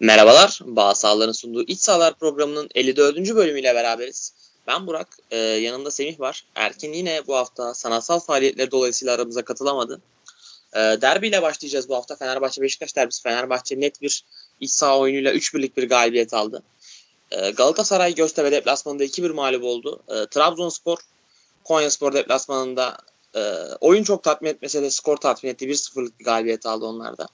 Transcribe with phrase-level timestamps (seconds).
[0.00, 3.16] Merhabalar, Bağ sunduğu İç Sahalar programının 54.
[3.16, 4.32] bölümüyle beraberiz.
[4.66, 6.44] Ben Burak, e, yanımda Semih var.
[6.54, 10.00] Erkin yine bu hafta sanatsal faaliyetleri dolayısıyla aramıza katılamadı.
[10.72, 12.16] E, derbiyle başlayacağız bu hafta.
[12.16, 13.22] Fenerbahçe-Beşiktaş derbisi.
[13.22, 14.24] Fenerbahçe net bir
[14.60, 16.62] iç saha oyunuyla 3 birlik bir galibiyet aldı.
[17.30, 20.02] E, Galatasaray Göztepe deplasmanında 2-1 mağlup oldu.
[20.08, 20.98] E, Trabzonspor
[21.64, 22.96] Konyaspor deplasmanında
[23.34, 23.40] e,
[23.80, 25.68] oyun çok tatmin etmese de skor tatmin etti.
[25.68, 27.28] 1-0'lık bir galibiyet aldı onlar da.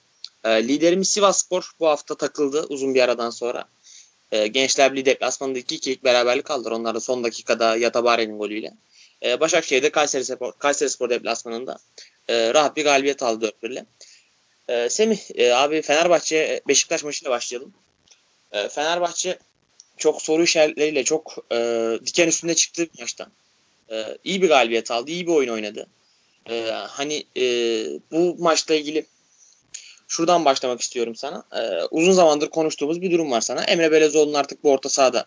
[0.45, 3.65] E, liderimiz Sivasspor bu hafta takıldı uzun bir aradan sonra.
[4.31, 6.71] E, Gençler Birliği deplasmanında 2-2'lik beraberlik aldılar.
[6.71, 8.73] Onlar da son dakikada Yatabare'nin golüyle.
[9.23, 11.77] E, Başakşehir'de Kayseri Spor, Kayseri Spor deplasmanında
[12.27, 13.85] e, rahat bir galibiyet aldı 4-1 ile.
[14.67, 17.73] E, Semih e, abi Fenerbahçe Beşiktaş maçıyla başlayalım.
[18.51, 19.39] E, Fenerbahçe
[19.97, 23.31] çok soru işaretleriyle çok e, diken üstünde çıktı bir maçtan.
[23.91, 25.87] E, iyi bir galibiyet aldı, iyi bir oyun oynadı.
[26.49, 27.43] E, hani e,
[28.11, 29.05] bu maçla ilgili
[30.07, 31.43] şuradan başlamak istiyorum sana.
[31.55, 33.63] Ee, uzun zamandır konuştuğumuz bir durum var sana.
[33.63, 35.25] Emre Belezoğlu'nun artık bu orta sahada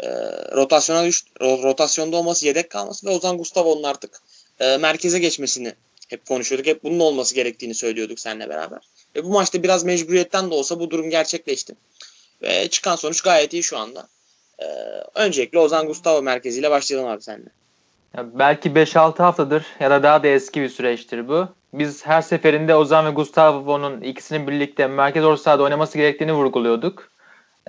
[0.00, 0.08] e,
[0.56, 4.20] rotasyona düştü, rotasyonda olması, yedek kalması ve Ozan Gustavo'nun artık
[4.60, 5.74] e, merkeze geçmesini
[6.08, 6.66] hep konuşuyorduk.
[6.66, 8.78] Hep bunun olması gerektiğini söylüyorduk seninle beraber.
[9.16, 11.74] Ve bu maçta biraz mecburiyetten de olsa bu durum gerçekleşti.
[12.42, 14.08] Ve çıkan sonuç gayet iyi şu anda.
[14.58, 14.64] Ee,
[15.14, 17.50] öncelikle Ozan Gustavo merkeziyle başlayalım abi seninle.
[18.16, 21.48] Ya belki 5-6 haftadır ya da daha da eski bir süreçtir bu.
[21.72, 27.10] Biz her seferinde Ozan ve Gustavo'nun ikisinin birlikte merkez orta sahada oynaması gerektiğini vurguluyorduk.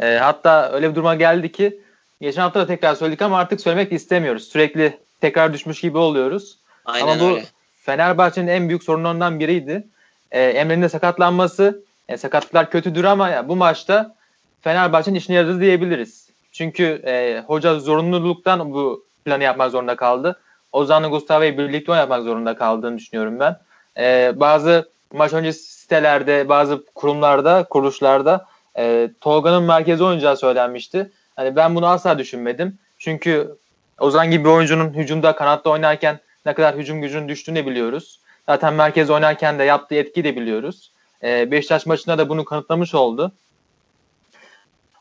[0.02, 1.82] E, hatta öyle bir duruma geldi ki
[2.22, 4.44] geçen hafta da tekrar söyledik ama artık söylemek istemiyoruz.
[4.44, 6.58] Sürekli tekrar düşmüş gibi oluyoruz.
[6.86, 7.46] Aynen ama bu öyle.
[7.82, 9.88] Fenerbahçe'nin en büyük sorunlarından biriydi.
[10.32, 11.84] E, Emre'nin de sakatlanması.
[12.10, 14.16] E, sakatlıklar kötüdür ama ya, bu maçta
[14.62, 16.30] Fenerbahçe'nin işine yaradı diyebiliriz.
[16.52, 20.40] Çünkü e, hoca zorunluluktan bu planı yapmak zorunda kaldı.
[20.72, 23.58] Ozan'la Gustavo'yu birlikte oynatmak zorunda kaldığını düşünüyorum ben.
[23.98, 28.46] Ee, bazı maç öncesi sitelerde, bazı kurumlarda, kuruluşlarda
[28.78, 31.12] e, Tolga'nın merkezi oynayacağı söylenmişti.
[31.36, 32.80] Hani ben bunu asla düşünmedim.
[32.98, 33.58] Çünkü
[34.00, 38.20] Ozan gibi bir oyuncunun hücumda kanatta oynarken ne kadar hücum gücünün düştüğünü biliyoruz.
[38.46, 40.92] Zaten merkez oynarken de yaptığı etkiyi de biliyoruz.
[41.24, 43.32] Ee, Beşiktaş maçında da bunu kanıtlamış oldu.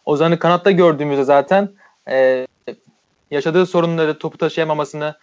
[0.05, 1.69] Ozan'ı kanatta gördüğümüzde zaten
[2.09, 2.47] e,
[3.31, 5.15] yaşadığı sorunları, topu taşıyamamasını,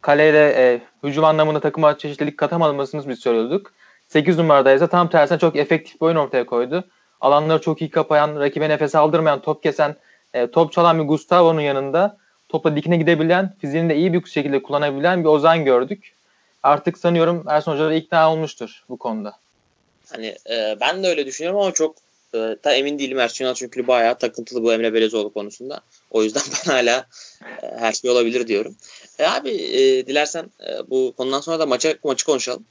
[0.00, 3.72] kaleye e, hücum anlamında takıma çeşitlilik katamamasını biz söylüyorduk.
[4.08, 6.84] 8 numarada ise tam tersine çok efektif bir oyun ortaya koydu.
[7.20, 9.96] Alanları çok iyi kapayan, rakibe nefes aldırmayan, top kesen,
[10.34, 12.16] e, top çalan bir Gustavo'nun yanında
[12.48, 16.12] topla dikine gidebilen, fiziğini de iyi bir şekilde kullanabilen bir Ozan gördük.
[16.62, 19.32] Artık sanıyorum Ersun Hoca da ikna olmuştur bu konuda.
[20.12, 21.96] Hani e, ben de öyle düşünüyorum ama çok
[22.34, 25.80] e, ta emin değilim Ersun Yanal çünkü bayağı takıntılı bu Emre Belezoğlu konusunda.
[26.10, 27.06] O yüzden ben hala
[27.62, 28.76] e, her şey olabilir diyorum.
[29.18, 32.64] E, abi e, dilersen e, bu konudan sonra da maça maçı konuşalım.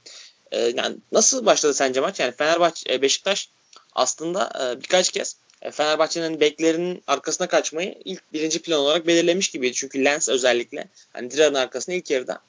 [0.52, 2.20] E, yani nasıl başladı sence maç?
[2.20, 3.50] Yani Fenerbahçe e, Beşiktaş
[3.94, 9.74] aslında e, birkaç kez e, Fenerbahçe'nin beklerinin arkasına kaçmayı ilk birinci plan olarak belirlemiş gibiydi.
[9.74, 12.40] Çünkü Lens özellikle hani Dirar'ın arkasına ilk yarıda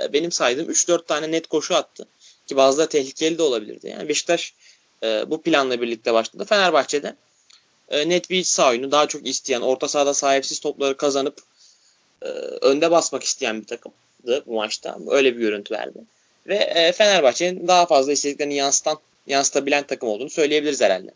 [0.00, 2.06] e, benim saydığım 3-4 tane net koşu attı.
[2.46, 3.88] Ki bazıları tehlikeli de olabilirdi.
[3.88, 4.54] Yani Beşiktaş
[5.02, 6.44] e, bu planla birlikte başladı.
[6.44, 7.16] Fenerbahçe'de
[7.88, 11.42] e, net bir saha oyunu daha çok isteyen, orta sahada sahipsiz topları kazanıp
[12.22, 12.28] e,
[12.60, 14.98] önde basmak isteyen bir takımdı bu maçta.
[15.10, 15.98] Öyle bir görüntü verdi.
[16.46, 21.10] Ve e, Fenerbahçe'nin daha fazla istediklerini yansıtan, yansıtabilen takım olduğunu söyleyebiliriz herhalde.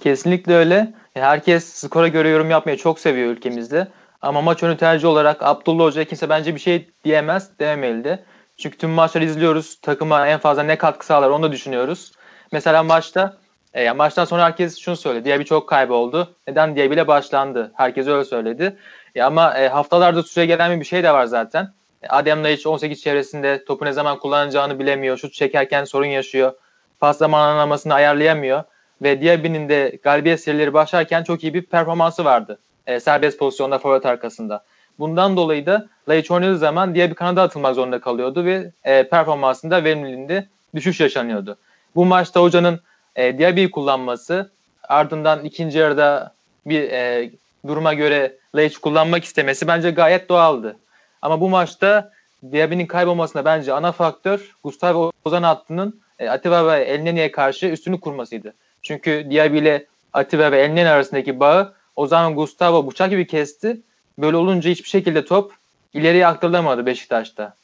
[0.00, 0.92] Kesinlikle öyle.
[1.14, 3.88] Herkes skora göre yorum yapmayı çok seviyor ülkemizde.
[4.22, 8.18] Ama maç önü tercih olarak Abdullah Hoca kimse bence bir şey diyemez, dememeli de.
[8.56, 9.78] Çünkü tüm maçları izliyoruz.
[9.82, 12.12] Takıma en fazla ne katkı sağlar onu da düşünüyoruz.
[12.52, 13.38] Mesela maçta
[13.74, 15.24] e, yani maçtan sonra herkes şunu söyledi.
[15.24, 16.34] Diye çok kayboldu.
[16.48, 17.72] Neden diye bile başlandı.
[17.74, 18.76] Herkes öyle söyledi.
[19.16, 21.72] E, ama e, haftalarda süre gelen bir şey de var zaten.
[22.02, 25.16] E, Adem Laiç 18 çevresinde topu ne zaman kullanacağını bilemiyor.
[25.16, 26.52] Şut çekerken sorun yaşıyor.
[27.00, 28.62] Pas zamanlamasını ayarlayamıyor.
[29.02, 32.58] Ve Diaby'nin de galibiyet serileri başlarken çok iyi bir performansı vardı.
[32.86, 34.64] E, serbest pozisyonda forvet arkasında.
[34.98, 40.46] Bundan dolayı da Laiç oynadığı zaman Diaby kanada atılmak zorunda kalıyordu ve e, performansında verimliliğinde
[40.74, 41.56] düşüş yaşanıyordu.
[41.94, 42.80] Bu maçta hocanın
[43.16, 44.50] e, Diaby'i kullanması
[44.88, 46.34] ardından ikinci yarıda
[46.66, 47.30] bir e,
[47.68, 50.76] duruma göre Leitch kullanmak istemesi bence gayet doğaldı.
[51.22, 52.12] Ama bu maçta
[52.52, 58.54] Diaby'nin kaybolmasına bence ana faktör Gustavo Ozan hattının e, Atiba ve Elneni'ye karşı üstünü kurmasıydı.
[58.82, 63.80] Çünkü Diaby ile Atiba ve Elneni arasındaki bağı Ozan Gustavo bıçak gibi kesti.
[64.18, 65.52] Böyle olunca hiçbir şekilde top
[65.94, 67.54] ileriye aktarılamadı Beşiktaş'ta.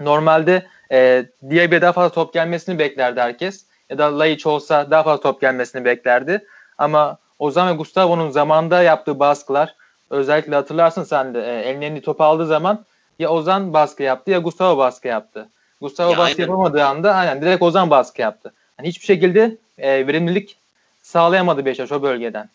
[0.00, 3.64] Normalde e, Diaby'e daha fazla top gelmesini beklerdi herkes.
[3.90, 6.46] Ya da Laiç olsa daha fazla top gelmesini beklerdi.
[6.78, 9.74] Ama Ozan ve Gustavo'nun zamanda yaptığı baskılar
[10.10, 12.84] özellikle hatırlarsın sen de e, ellerini top aldığı zaman
[13.18, 15.48] ya Ozan baskı yaptı ya Gustavo baskı yaptı.
[15.80, 16.50] Gustavo ya baskı aynen.
[16.50, 18.52] yapamadığı anda aynen direkt Ozan baskı yaptı.
[18.78, 20.56] Yani hiçbir şekilde e, verimlilik
[21.02, 22.48] sağlayamadı Beşiktaş o bölgeden.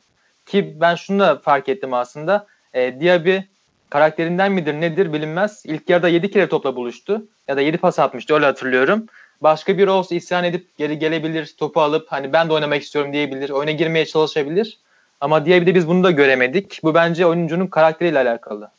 [0.46, 2.48] Ki ben şunu da fark ettim aslında.
[2.74, 3.38] E, Diaby
[3.90, 5.62] karakterinden midir nedir bilinmez.
[5.66, 7.26] İlk yarıda 7 kere topla buluştu.
[7.48, 9.06] Ya da 7 pas atmıştı öyle hatırlıyorum.
[9.46, 13.50] Başka biri olsa isyan edip geri gelebilir, topu alıp hani ben de oynamak istiyorum diyebilir,
[13.50, 14.78] oyuna girmeye çalışabilir.
[15.22, 16.80] Ama diye bir de biz bunu da göremedik.
[16.84, 18.70] Bu bence oyuncunun karakteriyle alakalı.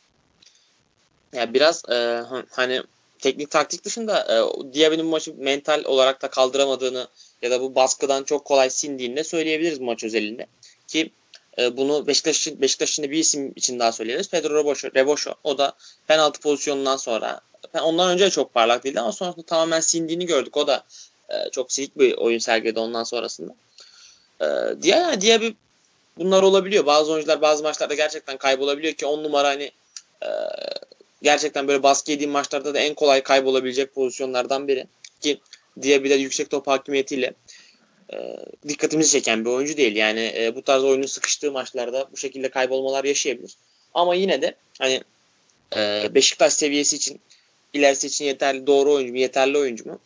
[1.33, 2.81] Ya biraz e, hani
[3.19, 4.35] teknik taktik dışında e,
[4.73, 7.07] Diaby'nin maçı mental olarak da kaldıramadığını
[7.41, 10.45] ya da bu baskıdan çok kolay sindiğini de söyleyebiliriz maç özelinde.
[10.87, 11.09] Ki
[11.59, 14.29] e, bunu Beşiktaş Beşiktaş de bir isim için daha söyleyebiliriz.
[14.29, 15.33] Pedro Reboşo, Reboşo.
[15.43, 15.73] O da
[16.07, 17.41] penaltı pozisyonundan sonra
[17.81, 20.57] ondan önce de çok parlak değildi ama sonrasında tamamen sindiğini gördük.
[20.57, 20.83] O da
[21.29, 23.55] e, çok silik bir oyun sergiledi ondan sonrasında.
[24.41, 24.45] E,
[24.81, 25.55] diğer yani diğer bir
[26.17, 26.85] bunlar olabiliyor.
[26.85, 29.71] Bazı oyuncular bazı maçlarda gerçekten kaybolabiliyor ki on numara hani
[30.23, 30.29] e,
[31.21, 34.87] gerçekten böyle baskı yediğim maçlarda da en kolay kaybolabilecek pozisyonlardan biri.
[35.21, 35.39] Ki
[35.81, 37.33] Diaby de yüksek top hakimiyetiyle
[38.13, 38.35] e,
[38.67, 39.95] dikkatimizi çeken bir oyuncu değil.
[39.95, 43.55] Yani e, bu tarz oyunun sıkıştığı maçlarda bu şekilde kaybolmalar yaşayabilir.
[43.93, 45.03] Ama yine de hani
[45.75, 47.19] e, Beşiktaş seviyesi için
[47.73, 49.99] ilerisi için yeterli doğru oyuncu mu, yeterli oyuncu mu?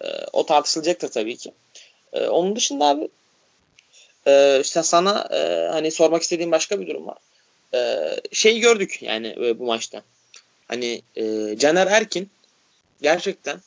[0.00, 1.52] E, o tartışılacaktır tabii ki.
[2.12, 3.08] E, onun dışında abi
[4.26, 7.18] e, işte sana e, hani sormak istediğim başka bir durum var.
[7.74, 10.02] E, şeyi gördük yani e, bu maçta.
[10.68, 12.30] Hani e, Caner Erkin
[13.02, 13.60] gerçekten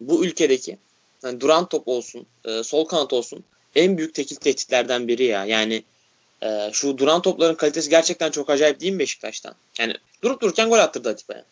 [0.00, 0.78] bu ülkedeki
[1.24, 3.44] yani duran top olsun, e, sol kanat olsun
[3.76, 5.44] en büyük tekil tehditlerden biri ya.
[5.44, 5.82] Yani
[6.42, 9.54] e, şu duran topların kalitesi gerçekten çok acayip değil mi Beşiktaş'tan?
[9.78, 11.44] Yani durup dururken gol attırdı Atiba'ya.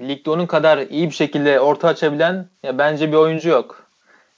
[0.00, 3.86] Ligde onun kadar iyi bir şekilde orta açabilen ya bence bir oyuncu yok.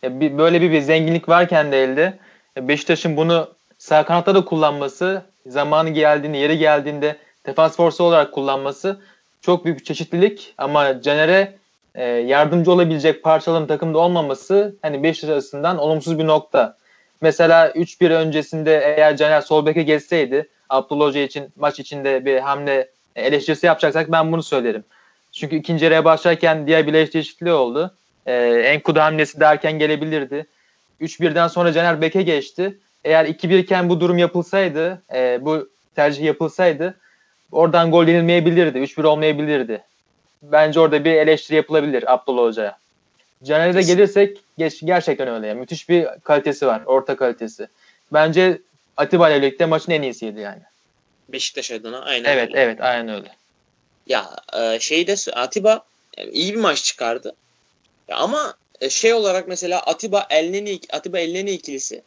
[0.02, 2.18] Ya bir, böyle bir, bir zenginlik varken de elde
[2.56, 7.16] Beşiktaş'ın bunu sağ kanatta da kullanması, zamanı geldiğinde, yeri geldiğinde
[7.46, 9.00] defans forsu olarak kullanması
[9.40, 11.58] çok büyük bir çeşitlilik ama Caner'e
[11.94, 16.76] e, yardımcı olabilecek parçaların takımda olmaması hani Beşiktaş arasından olumsuz bir nokta.
[17.20, 22.88] Mesela 3-1 öncesinde eğer Caner sol beke geçseydi Abdullah Hoca için maç içinde bir hamle
[23.16, 24.84] eleştirisi yapacaksak ben bunu söylerim.
[25.32, 27.94] Çünkü ikinci yarıya başlarken diğer bir değişikliği oldu.
[28.26, 28.32] Ee,
[28.64, 30.46] Enkudu hamlesi derken gelebilirdi.
[31.00, 32.78] 3-1'den sonra Caner Beke geçti.
[33.04, 36.94] Eğer 2-1 iken bu durum yapılsaydı, e, bu tercih yapılsaydı
[37.52, 38.78] oradan gol yenilmeyebilirdi.
[38.78, 39.82] 3-1 olmayabilirdi.
[40.52, 42.78] Bence orada bir eleştiri yapılabilir Abdullah Hoca'ya.
[43.44, 45.46] Caner'e de gelirsek geç, gerçekten öyle.
[45.46, 45.60] Yani.
[45.60, 46.82] Müthiş bir kalitesi var.
[46.86, 47.68] Orta kalitesi.
[48.12, 48.58] Bence
[48.96, 50.62] Atiba ile birlikte maçın en iyisiydi yani.
[51.28, 52.60] Beşiktaş adına aynen Evet öyle.
[52.60, 53.28] evet aynen öyle.
[54.06, 55.84] Ya e, şeyde Atiba
[56.16, 57.34] e, iyi bir maç çıkardı.
[58.08, 62.02] Ya ama e, şey olarak mesela Atiba Elneni Atiba Elneni ikilisi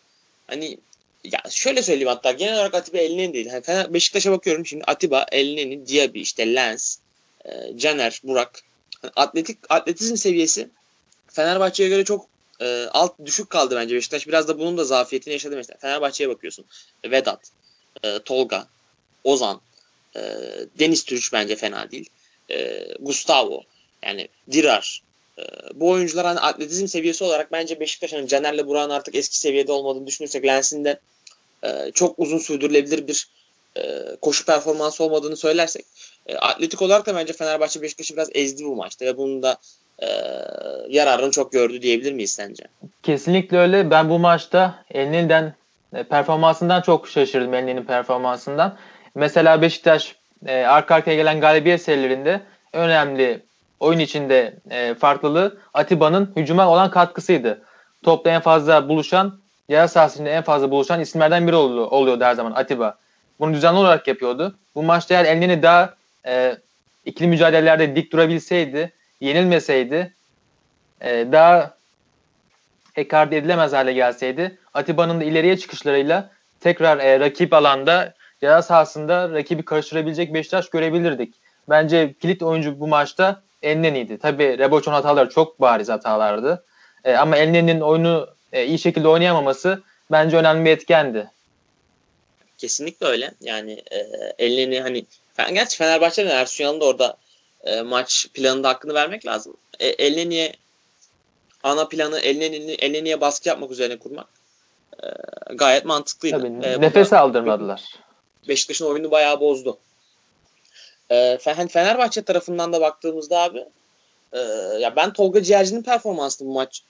[0.47, 0.77] hani
[1.23, 3.49] ya şöyle söyleyeyim hatta genel olarak Atiba Elneni değil.
[3.65, 6.97] Hani Beşiktaş'a bakıyorum şimdi Atiba Elneni, Diaby işte Lens,
[7.47, 8.61] e, Caner, Burak.
[9.01, 10.69] Hani atletik atletizm seviyesi
[11.27, 12.27] Fenerbahçe'ye göre çok
[12.61, 14.27] e, alt düşük kaldı bence Beşiktaş.
[14.27, 15.77] Biraz da bunun da zafiyetini yaşadı mesela.
[15.77, 16.65] Fenerbahçe'ye bakıyorsun.
[17.05, 17.51] Vedat,
[18.03, 18.67] e, Tolga,
[19.23, 19.61] Ozan,
[20.15, 20.21] e,
[20.79, 22.09] Deniz Türüç bence fena değil.
[22.49, 23.63] E, Gustavo,
[24.03, 25.03] yani Dirar.
[25.39, 25.43] E,
[25.73, 30.07] bu oyuncular hani atletizm seviyesi olarak bence Beşiktaş hani Caner'le Burak'ın artık eski seviyede olmadığını
[30.07, 30.99] düşünürsek Lens'in de
[31.63, 33.27] e, çok uzun sürdürülebilir bir
[33.77, 35.85] e, koşu performansı olmadığını söylersek
[36.27, 39.57] e, atletik olarak da bence Fenerbahçe Beşiktaş'ı biraz ezdi bu maçta ve bunun da
[39.99, 40.07] e,
[40.89, 42.63] yararını çok gördü diyebilir miyiz sence?
[43.03, 43.91] Kesinlikle öyle.
[43.91, 45.55] Ben bu maçta Elneni'den
[45.93, 48.77] e, performansından çok şaşırdım Elneni'nin performansından.
[49.15, 50.15] Mesela Beşiktaş
[50.45, 52.41] e, arka arkaya gelen galibiyet serilerinde
[52.73, 53.41] önemli
[53.79, 57.61] oyun içinde e, farklılığı Atiba'nın hücuma olan katkısıydı.
[58.03, 62.51] Topla en fazla buluşan, yarı sahasında en fazla buluşan isimlerden biri oluyor, oluyordu her zaman
[62.51, 62.97] Atiba.
[63.39, 64.55] Bunu düzenli olarak yapıyordu.
[64.75, 65.93] Bu maçta eğer Elneni daha
[66.27, 66.57] e,
[67.05, 68.91] ikili mücadelelerde dik durabilseydi,
[69.21, 70.13] yenilmeseydi,
[71.01, 71.77] e, daha
[72.95, 76.29] ekart edilemez hale gelseydi Atiba'nın da ileriye çıkışlarıyla
[76.59, 81.35] tekrar e, rakip alanda ceza sahasında rakibi karıştırabilecek Beşiktaş görebilirdik.
[81.69, 84.17] Bence kilit oyuncu bu maçta Enneni'ydi.
[84.17, 86.63] Tabi Reboç'un hataları çok bariz hatalardı.
[87.03, 91.31] E, ama Enneni'nin oyunu e, iyi şekilde oynayamaması bence önemli bir etkendi.
[92.57, 93.31] Kesinlikle öyle.
[93.41, 93.97] Yani e,
[94.45, 95.05] Enneni hani
[95.37, 97.17] gerçi Fenerbahçe'nin Ersun Yan'ın da orada
[97.63, 99.57] e, maç planında hakkını vermek lazım.
[99.79, 100.53] E, Enneni'ye
[101.63, 104.27] ana planı Enneni'ye Enneni'ye baskı yapmak üzerine kurmak
[105.03, 105.07] e,
[105.53, 106.37] gayet mantıklıydı.
[106.37, 107.83] Tabii, e, nefes aldırmadılar.
[108.47, 109.77] Beşiktaş'ın oyunu bayağı bozdu.
[111.09, 111.37] E,
[111.69, 113.65] Fenerbahçe tarafından da baktığımızda abi
[114.33, 114.39] e,
[114.79, 116.81] ya ben Tolga Ciğerci'nin performansını bu maç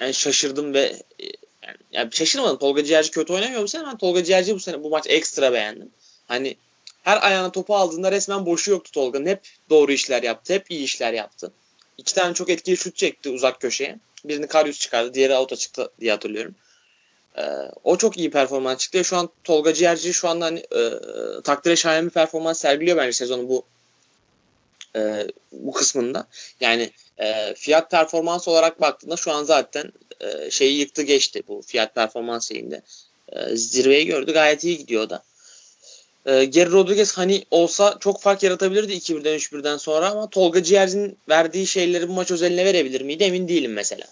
[0.00, 0.80] yani şaşırdım ve
[1.20, 1.24] e,
[1.62, 2.58] yani, yani şaşırmadım.
[2.58, 3.86] Tolga Ciğerci kötü oynamıyor bu sene.
[3.86, 5.90] Ben Tolga Ciğerci bu sene bu maç ekstra beğendim.
[6.28, 6.56] Hani
[7.08, 9.26] her ayağına topu aldığında resmen boşu yoktu Tolga'nın.
[9.26, 10.52] Hep doğru işler yaptı.
[10.54, 11.52] Hep iyi işler yaptı.
[11.98, 13.98] İki tane çok etkili şut çekti uzak köşeye.
[14.24, 15.14] Birini Karyus çıkardı.
[15.14, 16.54] Diğeri out'a çıktı diye hatırlıyorum.
[17.36, 17.42] E,
[17.84, 19.04] o çok iyi performans çıktı.
[19.04, 20.90] Şu an Tolga Ciğerci şu anda hani, e,
[21.44, 23.64] takdire şayan bir performans sergiliyor bence sezonun bu
[24.96, 26.26] e, bu kısmında.
[26.60, 31.94] Yani e, fiyat performans olarak baktığında şu an zaten e, şeyi yıktı geçti bu fiyat
[31.94, 32.82] performans şeyinde.
[33.28, 34.32] E, zirveyi gördü.
[34.32, 35.22] Gayet iyi gidiyor da.
[36.26, 41.66] E, Geri Rodriguez hani olsa çok fark yaratabilirdi 2-1'den 3-1'den sonra ama Tolga Ciğerci'nin verdiği
[41.66, 44.06] şeyleri bu maç özeline verebilir miydi emin değilim mesela.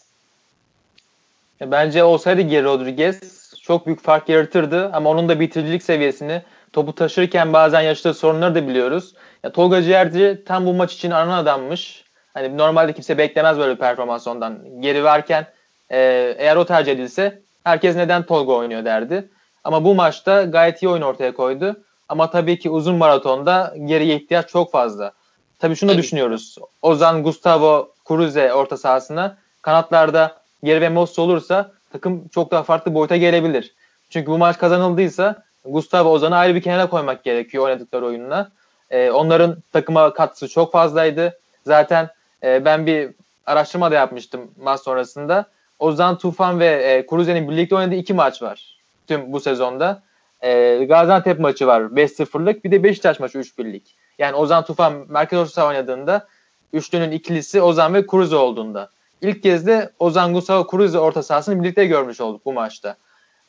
[1.61, 3.21] Bence olsaydı Geri Rodriguez
[3.63, 8.69] çok büyük fark yaratırdı ama onun da bitiricilik seviyesini topu taşırken bazen yaşadığı sorunları da
[8.69, 9.15] biliyoruz.
[9.45, 12.05] Ya, Tolga Ciğerci tam bu maç için aranan adammış.
[12.35, 14.81] Hani normalde kimse beklemez böyle bir performans ondan.
[14.81, 15.47] Geri verken
[15.91, 15.99] e,
[16.39, 19.29] eğer o tercih edilse herkes neden Tolga oynuyor derdi.
[19.65, 21.85] Ama bu maçta gayet iyi oyun ortaya koydu.
[22.09, 25.13] Ama tabii ki uzun maratonda geriye ihtiyaç çok fazla.
[25.59, 26.57] Tabii şunu da düşünüyoruz.
[26.83, 33.17] Ozan, Gustavo, Kuruze orta sahasına kanatlarda geri ve Moss olursa takım çok daha farklı boyuta
[33.17, 33.75] gelebilir.
[34.11, 38.51] Çünkü bu maç kazanıldıysa Gustavo Ozan'ı ayrı bir kenara koymak gerekiyor oynadıkları oyununa.
[38.91, 41.39] E, onların takıma katkısı çok fazlaydı.
[41.67, 42.11] Zaten
[42.43, 43.11] e, ben bir
[43.47, 45.47] araştırma da yapmıştım maç sonrasında.
[45.79, 50.03] Ozan Tufan ve e, Kuruze'nin birlikte oynadığı iki maç var tüm bu sezonda.
[50.41, 53.97] E, Gaziantep maçı var 5-0'lık bir de Beşiktaş maçı 3-1'lik.
[54.19, 56.27] Yani Ozan Tufan merkez orta oynadığında
[56.73, 58.91] üçlünün ikilisi Ozan ve Kuruze olduğunda.
[59.21, 62.97] İlk kez de Ozan Gustavo Kuruze orta sahasını birlikte görmüş olduk bu maçta.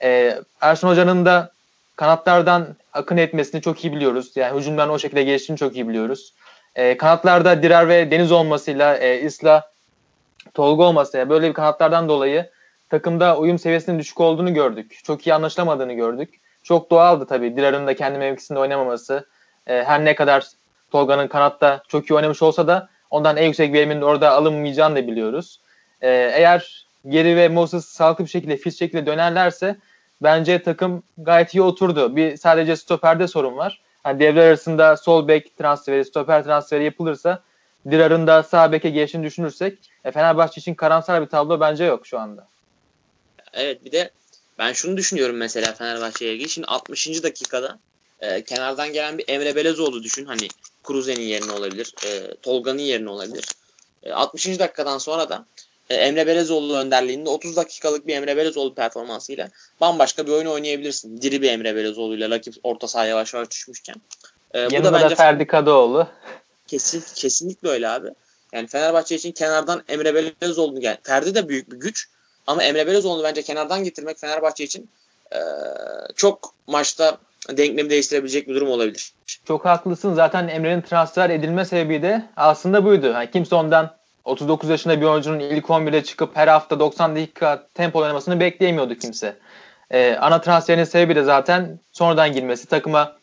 [0.04, 1.52] E, Ersun Hoca'nın da
[1.96, 4.32] kanatlardan akın etmesini çok iyi biliyoruz.
[4.36, 6.34] Yani hücumdan o şekilde geçtiğini çok iyi biliyoruz.
[6.76, 9.72] E, kanatlarda Dirar ve Deniz olmasıyla e, Isla
[10.54, 12.50] Tolga olmasıyla böyle bir kanatlardan dolayı
[12.90, 15.00] takımda uyum seviyesinin düşük olduğunu gördük.
[15.04, 16.40] Çok iyi anlaşılamadığını gördük.
[16.68, 19.26] Çok doğaldı tabii Dirar'ın da kendi mevkisinde oynamaması.
[19.68, 20.48] E, her ne kadar
[20.92, 25.60] Tolga'nın kanatta çok iyi oynamış olsa da ondan en yüksek verimin orada alınmayacağını da biliyoruz.
[26.02, 29.76] E, eğer Geri ve Moses sağlıklı bir şekilde, fit şekilde dönerlerse
[30.24, 32.16] bence takım gayet iyi oturdu.
[32.16, 33.82] Bir sadece stoperde sorun var.
[34.06, 37.44] Yani devre arasında sol bek transferi, stoper transferi yapılırsa
[37.92, 42.20] Dirar'ın da sağ beke geçtiğini düşünürsek e, Fenerbahçe için karamsar bir tablo bence yok şu
[42.20, 42.48] anda.
[43.54, 44.10] Evet bir de
[44.60, 46.50] ben şunu düşünüyorum mesela Fenerbahçe'ye ilgili.
[46.50, 47.24] Şimdi 60.
[47.24, 47.80] dakikada
[48.22, 50.26] e, kenardan gelen bir Emre Belezoğlu düşün.
[50.26, 50.48] Hani
[50.84, 51.94] Kruze'nin yerine olabilir.
[52.06, 53.46] E, Tolga'nın yerine olabilir.
[54.04, 54.60] E, 60.
[54.60, 55.46] dakikadan sonra da
[55.90, 59.50] e, Emre Belezoğlu önderliğinde 30 dakikalık bir Emre Belezoğlu performansıyla
[59.82, 61.22] bambaşka bir oyun oynayabilirsin.
[61.22, 63.96] Diri bir Emre Belezoğlu'yla rakip orta sahaya yavaş yavaş düşmüşken.
[64.54, 66.08] E, Yanında bu da bence da Ferdi Kadıoğlu.
[66.68, 68.08] Kesin, kesinlikle öyle abi.
[68.54, 72.08] Yani Fenerbahçe için kenardan Emre Belezoğlu yani Ferdi de büyük bir güç
[72.48, 74.90] ama Emre Belezoğlu'nu bence kenardan getirmek Fenerbahçe için
[75.34, 75.40] e,
[76.16, 77.18] çok maçta
[77.50, 79.14] denklemi değiştirebilecek bir durum olabilir.
[79.48, 80.14] Çok haklısın.
[80.14, 83.06] Zaten Emre'nin transfer edilme sebebi de aslında buydu.
[83.06, 88.00] Yani kimse ondan 39 yaşında bir oyuncunun ilk 11'e çıkıp her hafta 90 dakika tempo
[88.00, 89.36] oynamasını bekleyemiyordu kimse.
[89.92, 93.16] Ee, ana transferinin sebebi de zaten sonradan girmesi, takıma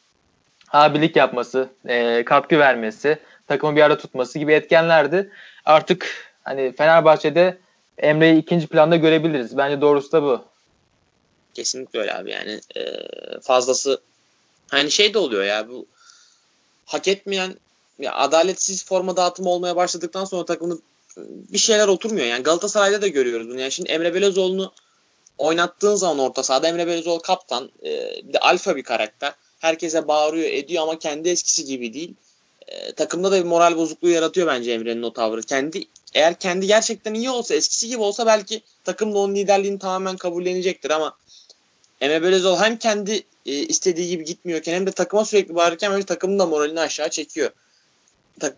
[0.70, 5.30] abilik yapması, e, katkı vermesi, takımı bir arada tutması gibi etkenlerdi.
[5.64, 7.58] Artık hani Fenerbahçe'de
[7.98, 9.56] Emre'yi ikinci planda görebiliriz.
[9.56, 10.44] Bence doğrusu da bu.
[11.54, 12.82] Kesinlikle öyle abi yani e,
[13.42, 14.00] fazlası
[14.68, 15.86] hani şey de oluyor ya bu
[16.86, 17.54] hak etmeyen
[17.98, 20.82] ya adaletsiz forma dağıtımı olmaya başladıktan sonra takımın
[21.52, 22.26] bir şeyler oturmuyor.
[22.26, 23.60] Yani Galatasaray'da da görüyoruz bunu.
[23.60, 24.72] Yani şimdi Emre Belözoğlu'nu
[25.38, 27.70] oynattığın zaman orta sahada Emre Belözoğlu kaptan.
[27.84, 29.32] E, bir de alfa bir karakter.
[29.58, 32.14] Herkese bağırıyor ediyor ama kendi eskisi gibi değil.
[32.66, 35.42] E, takımda da bir moral bozukluğu yaratıyor bence Emre'nin o tavrı.
[35.42, 35.84] Kendi
[36.14, 41.16] eğer kendi gerçekten iyi olsa eskisi gibi olsa belki takımda onun liderliğini tamamen kabullenecektir ama
[42.00, 46.38] Emre Belözoğlu hem kendi e, istediği gibi gitmiyorken hem de takıma sürekli bağırırken bence takımın
[46.38, 47.50] da moralini aşağı çekiyor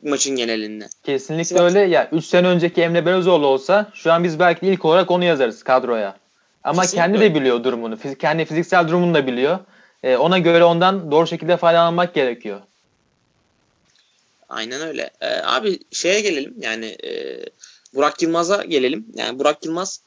[0.02, 0.88] maçın genelinde.
[1.02, 1.62] Kesinlikle Sivas.
[1.62, 1.80] öyle.
[1.80, 5.62] Ya 3 sene önceki Emre Belözoğlu olsa şu an biz belki ilk olarak onu yazarız
[5.62, 6.16] kadroya.
[6.64, 7.02] Ama Kesinlikle.
[7.02, 7.96] kendi de biliyor durumunu.
[7.96, 9.58] Fizik, kendi fiziksel durumunu da biliyor.
[10.02, 12.60] Ee, ona göre ondan doğru şekilde faydalanmak gerekiyor.
[14.48, 15.10] Aynen öyle.
[15.20, 16.54] Ee, abi şeye gelelim.
[16.60, 17.44] Yani e,
[17.94, 19.06] Burak Yılmaz'a gelelim.
[19.14, 20.00] Yani Burak Yılmaz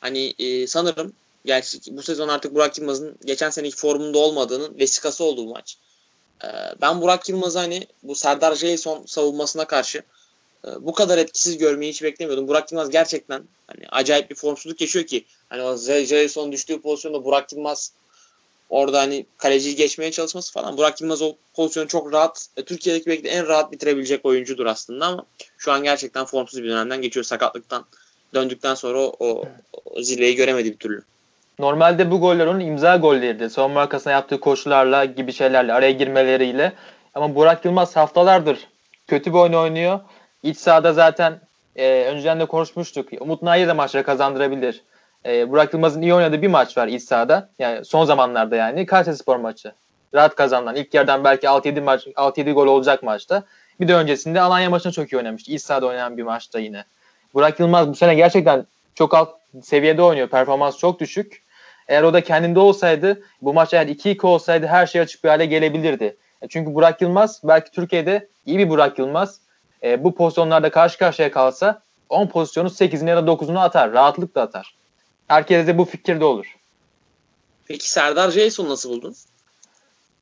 [0.00, 1.12] hani e, sanırım
[1.44, 5.76] gerçi bu sezon artık Burak Yılmaz'ın geçen seneki formunda olmadığının vesikası olduğu maç.
[6.44, 6.48] Ee,
[6.80, 10.02] ben Burak Yılmaz'ı hani bu Serdar Jason savunmasına karşı
[10.64, 12.48] e, bu kadar etkisiz görmeyi hiç beklemiyordum.
[12.48, 17.52] Burak Yılmaz gerçekten hani acayip bir formsuzluk yaşıyor ki hani o Jason düştüğü pozisyonda Burak
[17.52, 17.92] Yılmaz
[18.72, 20.76] orada hani kaleciyi geçmeye çalışması falan.
[20.76, 25.06] Burak Yılmaz o pozisyonu çok rahat, e, Türkiye'deki belki de en rahat bitirebilecek oyuncudur aslında
[25.06, 25.24] ama
[25.58, 27.84] şu an gerçekten formsuz bir dönemden geçiyor sakatlıktan.
[28.34, 29.44] Döndükten sonra o, o,
[29.84, 30.00] o
[30.36, 31.02] göremedi bir türlü.
[31.58, 33.50] Normalde bu goller onun imza golleriydi.
[33.50, 36.72] Savunma arkasına yaptığı koşularla gibi şeylerle, araya girmeleriyle.
[37.14, 38.58] Ama Burak Yılmaz haftalardır
[39.06, 40.00] kötü bir oyun oynuyor.
[40.42, 41.40] İç sahada zaten
[41.76, 43.08] e, önceden de konuşmuştuk.
[43.20, 44.82] Umut Nayir de maçları kazandırabilir.
[45.26, 47.48] E, Burak Yılmaz'ın iyi oynadığı bir maç var iç sahada.
[47.58, 48.86] Yani son zamanlarda yani.
[48.86, 49.72] Kayseri Spor maçı.
[50.14, 50.76] Rahat kazanılan.
[50.76, 53.42] ilk yerden belki 6-7 maç 6-7 gol olacak maçta.
[53.80, 55.52] Bir de öncesinde Alanya maçını çok iyi oynamıştı.
[55.52, 56.84] İç sahada oynayan bir maçta yine.
[57.34, 59.28] Burak Yılmaz bu sene gerçekten çok alt
[59.62, 60.28] seviyede oynuyor.
[60.28, 61.42] Performans çok düşük.
[61.88, 65.46] Eğer o da kendinde olsaydı bu maç eğer 2-2 olsaydı her şey açık bir hale
[65.46, 66.16] gelebilirdi.
[66.42, 69.40] E, çünkü Burak Yılmaz belki Türkiye'de iyi bir Burak Yılmaz
[69.82, 73.92] e, bu pozisyonlarda karşı karşıya kalsa 10 pozisyonu 8'ini ya da 9'unu atar.
[73.92, 74.74] Rahatlıkla atar.
[75.32, 76.56] Herkes de bu fikirde olur.
[77.68, 79.14] Peki Serdar Jason nasıl buldun?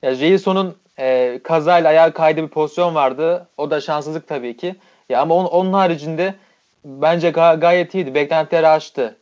[0.03, 3.49] Ya Jason'un e, kazayla ayağa kaydığı bir pozisyon vardı.
[3.57, 4.77] O da şanssızlık tabii ki.
[5.09, 6.35] Ya ama on, onun haricinde
[6.85, 8.15] bence ga- gayet iyiydi.
[8.15, 9.17] Beklentileri aştı.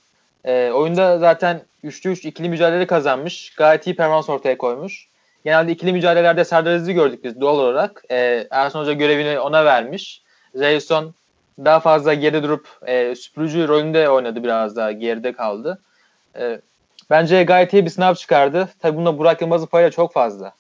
[0.45, 3.55] E, oyunda zaten 3'lü 3 ikili mücadele kazanmış.
[3.55, 5.09] Gayet iyi performans ortaya koymuş.
[5.45, 8.03] Genelde ikili mücadelelerde Serdar Aziz'i gördük biz doğal olarak.
[8.11, 10.23] E, Ersun Hoca görevini ona vermiş.
[10.55, 11.15] Jason
[11.65, 15.79] daha fazla geride durup e, süpürücü rolünde oynadı biraz daha geride kaldı.
[16.39, 16.61] E,
[17.11, 18.69] bence gayet iyi bir sınav çıkardı.
[18.81, 20.53] Tabi bunda Burak Yılmaz'ın payı çok fazla.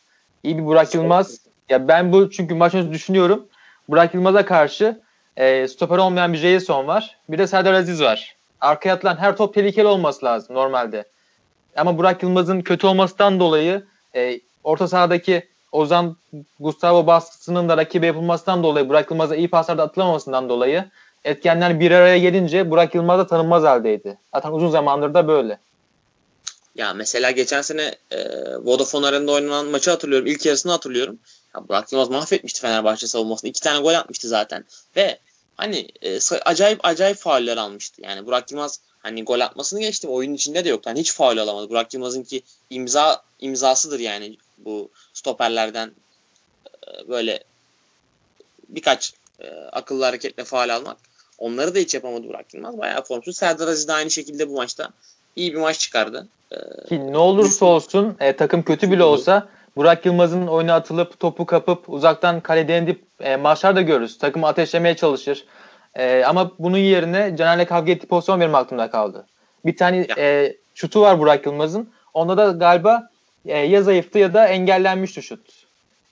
[0.42, 1.40] İyi bir Burak Yılmaz.
[1.68, 3.46] Ya ben bu çünkü maç önce düşünüyorum.
[3.88, 5.00] Burak Yılmaz'a karşı
[5.36, 7.16] e, stoper olmayan bir Jason var.
[7.28, 8.36] Bir de Serdar Aziz var.
[8.60, 11.04] Arkaya atılan her top tehlikeli olması lazım normalde.
[11.76, 13.84] Ama Burak Yılmaz'ın kötü olmasından dolayı
[14.16, 16.16] e, orta sahadaki Ozan
[16.60, 20.84] Gustavo baskısının da rakibe yapılmasından dolayı Burak Yılmaz'a iyi paslarda atılamamasından dolayı
[21.24, 24.18] etkenler bir araya gelince Burak Yılmaz da tanınmaz haldeydi.
[24.34, 25.58] Zaten uzun zamandır da böyle.
[26.74, 28.18] Ya mesela geçen sene e,
[28.56, 30.26] Vodafone Arena'da oynanan maçı hatırlıyorum.
[30.26, 31.18] İlk yarısını hatırlıyorum.
[31.54, 33.50] Ya Burak Yılmaz mahvetmişti Fenerbahçe savunmasını.
[33.50, 34.64] İki tane gol atmıştı zaten.
[34.96, 35.18] Ve
[35.56, 38.02] hani e, acayip acayip fauller almıştı.
[38.04, 40.10] Yani Burak Yılmaz hani gol atmasını geçtim.
[40.10, 40.90] Oyunun içinde de yoktu.
[40.90, 41.70] Hani hiç faul alamadı.
[41.70, 45.92] Burak Yılmaz'ın ki imza imzasıdır yani bu stoperlerden
[46.88, 47.44] e, böyle
[48.68, 50.96] birkaç e, akıllı hareketle faal almak.
[51.38, 52.78] Onları da hiç yapamadı Burak Yılmaz.
[52.78, 53.36] Bayağı formsuz.
[53.36, 54.90] Serdar Aziz de aynı şekilde bu maçta
[55.36, 56.28] iyi bir maç çıkardı.
[56.52, 61.46] Ee, Ki ne olursa olsun e, takım kötü bile olsa Burak Yılmaz'ın oyuna atılıp topu
[61.46, 64.18] kapıp uzaktan kalede indip e, maçlar da görürüz.
[64.18, 65.44] Takımı ateşlemeye çalışır.
[65.94, 69.26] E, ama bunun yerine Caner'le kavga ettiği pozisyon benim aklımda kaldı.
[69.66, 71.90] Bir tane e, şutu var Burak Yılmaz'ın.
[72.14, 73.10] Onda da galiba
[73.48, 75.40] e, ya zayıftı ya da engellenmişti şut.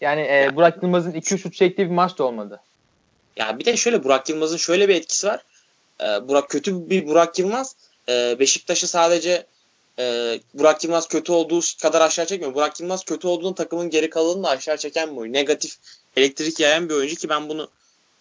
[0.01, 2.61] Yani e, Burak Yılmaz'ın 2-3 şut çektiği bir maç da olmadı.
[3.37, 5.41] Ya bir de şöyle Burak Yılmaz'ın şöyle bir etkisi var.
[6.01, 7.77] E, Burak kötü bir Burak Yılmaz
[8.09, 9.47] e, Beşiktaş'ı sadece
[9.99, 12.55] e, Burak Yılmaz kötü olduğu kadar aşağı çekmiyor.
[12.55, 15.33] Burak Yılmaz kötü olduğunda takımın geri kalanını da aşağı çeken bir oyun.
[15.33, 15.77] Negatif
[16.17, 17.69] elektrik yayan bir oyuncu ki ben bunu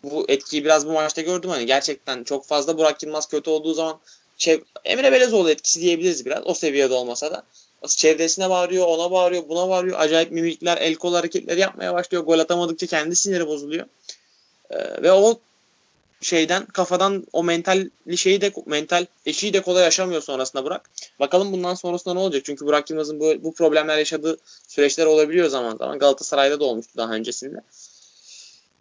[0.04, 1.49] bu etkiyi biraz bu maçta gördüm.
[1.49, 3.99] Hani gerçekten çok fazla Burak Yılmaz kötü olduğu zaman
[4.38, 6.47] şey, Emre Belezoğlu etkisi diyebiliriz biraz.
[6.47, 7.43] O seviyede olmasa da.
[7.88, 10.00] Çevresine bağırıyor, ona bağırıyor, buna bağırıyor.
[10.00, 12.24] Acayip mimikler, el kol hareketleri yapmaya başlıyor.
[12.24, 13.86] Gol atamadıkça kendi siniri bozuluyor.
[14.69, 15.39] Ee, ve o
[16.21, 20.89] şeyden kafadan o mental şeyi de mental eşiği de kolay yaşamıyor sonrasında Burak.
[21.19, 22.41] Bakalım bundan sonrasında ne olacak?
[22.45, 26.00] Çünkü Burak Yılmaz'ın bu, bu problemler yaşadığı süreçler olabiliyor zaman zaman.
[26.00, 27.62] Galatasaray'da da olmuştu daha öncesinde.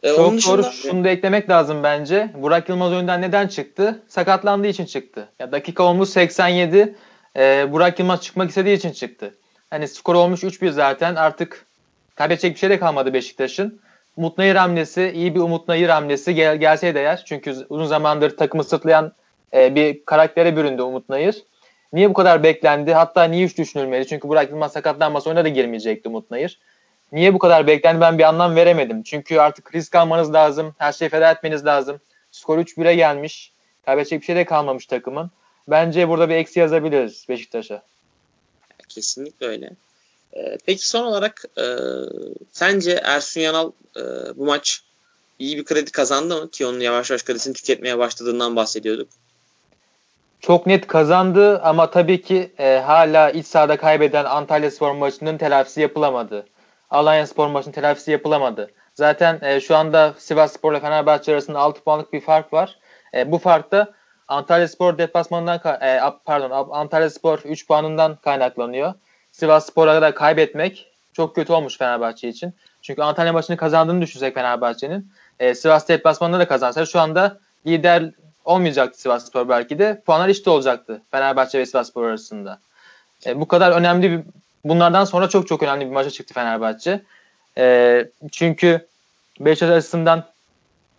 [0.03, 0.63] Ee, Çok onun dışında...
[0.63, 0.73] doğru.
[0.73, 2.31] Şunu da eklemek lazım bence.
[2.35, 4.03] Burak Yılmaz oyundan neden çıktı?
[4.09, 5.29] Sakatlandığı için çıktı.
[5.39, 6.95] Ya dakika olmuş 87.
[7.37, 9.35] E, Burak Yılmaz çıkmak istediği için çıktı.
[9.71, 11.15] Hani skor olmuş 3-1 zaten.
[11.15, 11.67] Artık
[12.15, 13.81] kaybedecek bir şey de kalmadı Beşiktaş'ın.
[14.17, 17.25] Umut Nayır hamlesi, iyi bir Umut Nayır hamlesi gel, gelseydi eğer.
[17.27, 19.13] Çünkü uzun zamandır takımı sırtlayan
[19.55, 21.43] e, bir karaktere büründü Umut Nayır.
[21.93, 22.95] Niye bu kadar beklendi?
[22.95, 24.07] Hatta niye hiç düşünülmedi?
[24.07, 26.61] Çünkü Burak Yılmaz sakatlanmasa oyuna da girmeyecekti Umut Nayır.
[27.13, 29.03] Niye bu kadar beklendi ben bir anlam veremedim.
[29.03, 30.75] Çünkü artık risk almanız lazım.
[30.79, 32.01] Her şeyi feda etmeniz lazım.
[32.31, 33.53] Skor 3-1'e gelmiş.
[33.87, 35.31] Kaybedecek bir şey de kalmamış takımın.
[35.69, 37.83] Bence burada bir eksi yazabiliriz Beşiktaş'a.
[38.89, 39.71] Kesinlikle öyle.
[40.37, 41.65] Ee, peki son olarak e,
[42.53, 44.03] sence Ersun Yanal e,
[44.37, 44.83] bu maç
[45.39, 46.51] iyi bir kredi kazandı mı?
[46.51, 49.09] Ki onun yavaş yavaş kredisini tüketmeye başladığından bahsediyorduk.
[50.41, 55.81] Çok net kazandı ama tabii ki e, hala iç sahada kaybeden Antalya Spor maçının telafisi
[55.81, 56.47] yapılamadı.
[56.91, 58.71] Alanya Spor maçının telafisi yapılamadı.
[58.95, 62.79] Zaten e, şu anda Sivas Spor ile Fenerbahçe arasında 6 puanlık bir fark var.
[63.15, 63.93] E, bu fark da
[64.29, 68.95] Antalya Spor deplasmanından e, pardon Antalya Spor 3 puanından kaynaklanıyor.
[69.33, 72.55] Sivas Spor'a da kaybetmek çok kötü olmuş Fenerbahçe için.
[72.83, 75.13] Çünkü Antalya maçını kazandığını düşünsek Fenerbahçe'nin.
[75.41, 78.11] E, Sivas deplasmanında da kazansa şu anda lider
[78.45, 80.03] olmayacaktı Sivas Spor belki de.
[80.07, 82.59] Puanlar işte olacaktı Fenerbahçe ve Sivas Spor arasında.
[83.27, 84.21] E, bu kadar önemli bir
[84.65, 87.03] bunlardan sonra çok çok önemli bir maça çıktı Fenerbahçe.
[87.59, 88.87] E, çünkü
[89.41, 90.25] Beşiktaş açısından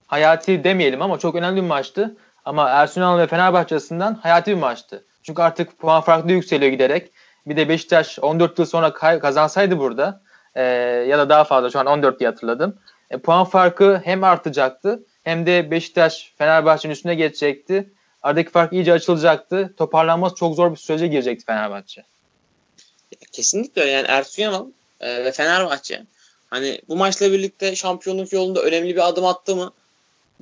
[0.08, 2.16] hayati demeyelim ama çok önemli bir maçtı.
[2.46, 5.06] Ama Ersun Yanal ve Fenerbahçe açısından hayati bir maçtı.
[5.24, 7.12] Çünkü artık puan farklı yükseliyor giderek.
[7.46, 10.22] Bir de Beşiktaş 14 yıl sonra kazansaydı burada
[10.56, 10.64] e,
[11.10, 12.78] ya da daha fazla şu an 14 diye hatırladım.
[13.12, 17.90] E, puan farkı hem artacaktı hem de Beşiktaş Fenerbahçe'nin üstüne geçecekti.
[18.24, 19.74] aradaki fark iyice açılacaktı.
[19.78, 22.04] Toparlanması çok zor bir sürece girecekti Fenerbahçe.
[23.32, 23.86] Kesinlikle.
[23.86, 24.66] Yani Ersun Yanal
[25.00, 26.04] e, ve Fenerbahçe
[26.50, 29.72] hani bu maçla birlikte şampiyonluk yolunda önemli bir adım attı mı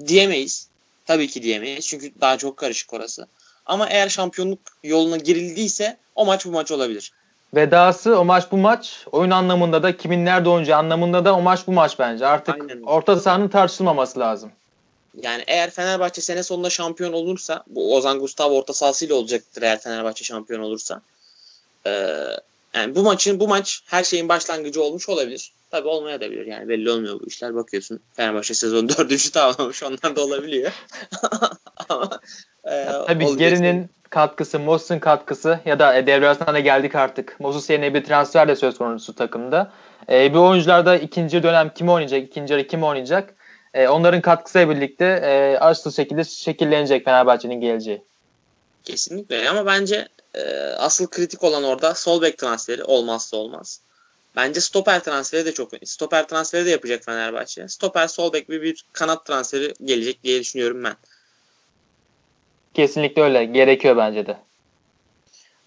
[0.07, 0.72] diyemeyiz.
[1.05, 1.87] Tabii ki diyemeyiz.
[1.87, 3.27] Çünkü daha çok karışık orası.
[3.65, 7.11] Ama eğer şampiyonluk yoluna girildiyse o maç bu maç olabilir.
[7.55, 9.05] Vedası o maç bu maç.
[9.11, 12.27] Oyun anlamında da kimin nerede oynayacağı anlamında da o maç bu maç bence.
[12.27, 12.81] Artık Aynen.
[12.83, 14.51] orta sahanın tartışılmaması lazım.
[15.21, 20.25] Yani eğer Fenerbahçe sene sonunda şampiyon olursa bu Ozan Gustavo orta sahasıyla olacaktır eğer Fenerbahçe
[20.25, 21.01] şampiyon olursa.
[21.85, 22.15] Ee,
[22.75, 25.51] yani bu maçın bu maç her şeyin başlangıcı olmuş olabilir.
[25.71, 27.55] Tabii olmayabilir yani belli olmuyor bu işler.
[27.55, 30.71] Bakıyorsun Fenerbahçe sezonu dördüncü tamamlamış onlar da olabiliyor.
[31.89, 32.19] Ama
[32.65, 37.39] e, tabii Geri'nin katkısı, Mos'un katkısı ya da devre arasında da geldik artık.
[37.39, 39.71] Moses yerine bir transfer de söz konusu takımda.
[40.09, 43.35] E, bu oyuncularda ikinci dönem kim oynayacak, ikinci yarı kim oynayacak?
[43.73, 48.01] E, onların katkısıyla birlikte e, asıl şekilde şekillenecek Fenerbahçe'nin geleceği.
[48.83, 50.41] Kesinlikle ama bence e,
[50.77, 53.81] asıl kritik olan orada sol bek transferi olmazsa olmaz.
[54.35, 55.85] Bence stoper transferi de çok önemli.
[55.85, 57.67] Stoper transferi de yapacak Fenerbahçe.
[57.67, 60.95] Stoper sol bek bir, bir kanat transferi gelecek diye düşünüyorum ben.
[62.73, 63.45] Kesinlikle öyle.
[63.45, 64.37] Gerekiyor bence de.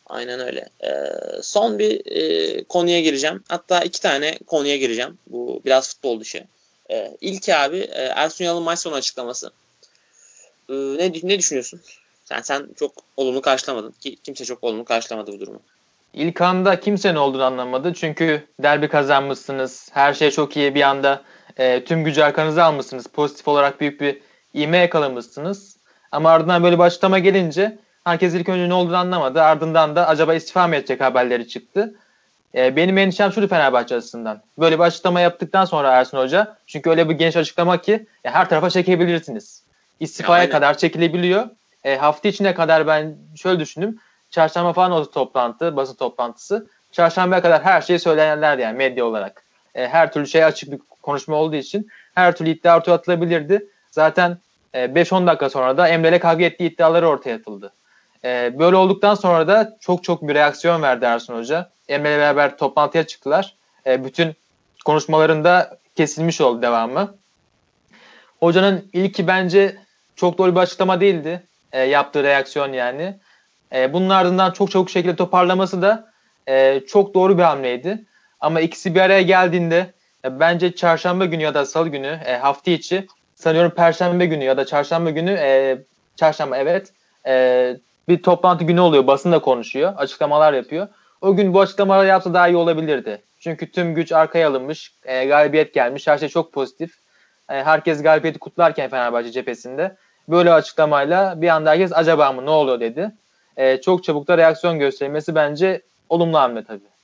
[0.07, 0.69] Aynen öyle.
[0.85, 3.45] Ee, son bir e, konuya gireceğim.
[3.49, 5.19] Hatta iki tane konuya gireceğim.
[5.27, 6.45] Bu biraz futbol dışı.
[6.91, 9.51] Ee, ilk abi e, Ersun Yanal'ın maç sonu açıklaması.
[10.69, 11.81] Ee, ne, ne düşünüyorsun?
[12.29, 13.95] Sen, sen çok olumlu karşılamadın.
[14.01, 15.61] Ki, kimse çok olumlu karşılamadı bu durumu.
[16.15, 17.95] İlk anda kimse ne olduğunu anlamadı.
[17.95, 19.89] Çünkü derbi kazanmışsınız.
[19.93, 20.75] Her şey çok iyi.
[20.75, 21.23] Bir anda
[21.57, 23.07] e, tüm gücü arkanıza almışsınız.
[23.07, 24.21] Pozitif olarak büyük bir
[24.55, 25.77] ivme yakalamışsınız.
[26.13, 29.43] Ama ardından böyle bir açıklama gelince herkes ilk önce ne olduğunu anlamadı.
[29.43, 31.95] Ardından da acaba istifa mı edecek haberleri çıktı.
[32.55, 34.43] E, benim endişem şuydu Fenerbahçe açısından.
[34.59, 36.57] Böyle bir açıklama yaptıktan sonra Ersun Hoca.
[36.67, 39.63] Çünkü öyle bir genç açıklama ki ya her tarafa çekebilirsiniz.
[40.01, 41.49] İstifaya ya, kadar çekilebiliyor.
[41.85, 43.99] E, hafta içine kadar ben şöyle düşündüm.
[44.31, 46.67] Çarşamba falan oldu toplantı, basın toplantısı.
[46.93, 49.43] Çarşambaya kadar her şeyi söyleyenler yani medya olarak.
[49.75, 53.67] E, her türlü şey açık bir konuşma olduğu için her türlü iddia ortaya atılabilirdi.
[53.91, 54.39] Zaten
[54.75, 57.73] e, 5-10 dakika sonra da Emre ile kavga ettiği iddiaları ortaya atıldı.
[58.25, 61.71] E, böyle olduktan sonra da çok çok bir reaksiyon verdi Ersun Hoca.
[61.89, 63.55] Emre ile beraber toplantıya çıktılar.
[63.87, 64.35] E, bütün
[64.85, 67.15] konuşmalarında kesilmiş oldu devamı.
[68.41, 69.77] Hocanın ilki bence
[70.17, 71.43] çok doğru bir açıklama değildi.
[71.73, 73.17] E, yaptığı reaksiyon yani.
[73.75, 76.13] E, bunun ardından çok çabuk şekilde toparlaması da
[76.49, 78.05] e, çok doğru bir hamleydi.
[78.41, 79.87] Ama ikisi bir araya geldiğinde
[80.25, 84.57] e, bence çarşamba günü ya da salı günü e, hafta içi sanıyorum perşembe günü ya
[84.57, 85.79] da çarşamba günü e,
[86.17, 86.93] çarşamba evet
[87.27, 87.77] e,
[88.09, 89.07] bir toplantı günü oluyor.
[89.07, 89.95] Basın da konuşuyor.
[89.97, 90.89] Açıklamalar yapıyor.
[91.21, 93.23] O gün bu açıklamaları yapsa daha iyi olabilirdi.
[93.41, 94.93] Çünkü tüm güç arkaya alınmış.
[95.05, 96.07] E, galibiyet gelmiş.
[96.07, 96.95] Her şey çok pozitif.
[97.51, 99.97] E, herkes galibiyeti kutlarken Fenerbahçe cephesinde
[100.29, 103.13] böyle açıklamayla bir anda herkes acaba mı ne oluyor dedi.
[103.57, 106.97] E, çok çabuk da reaksiyon göstermesi bence olumlu hamle tabii.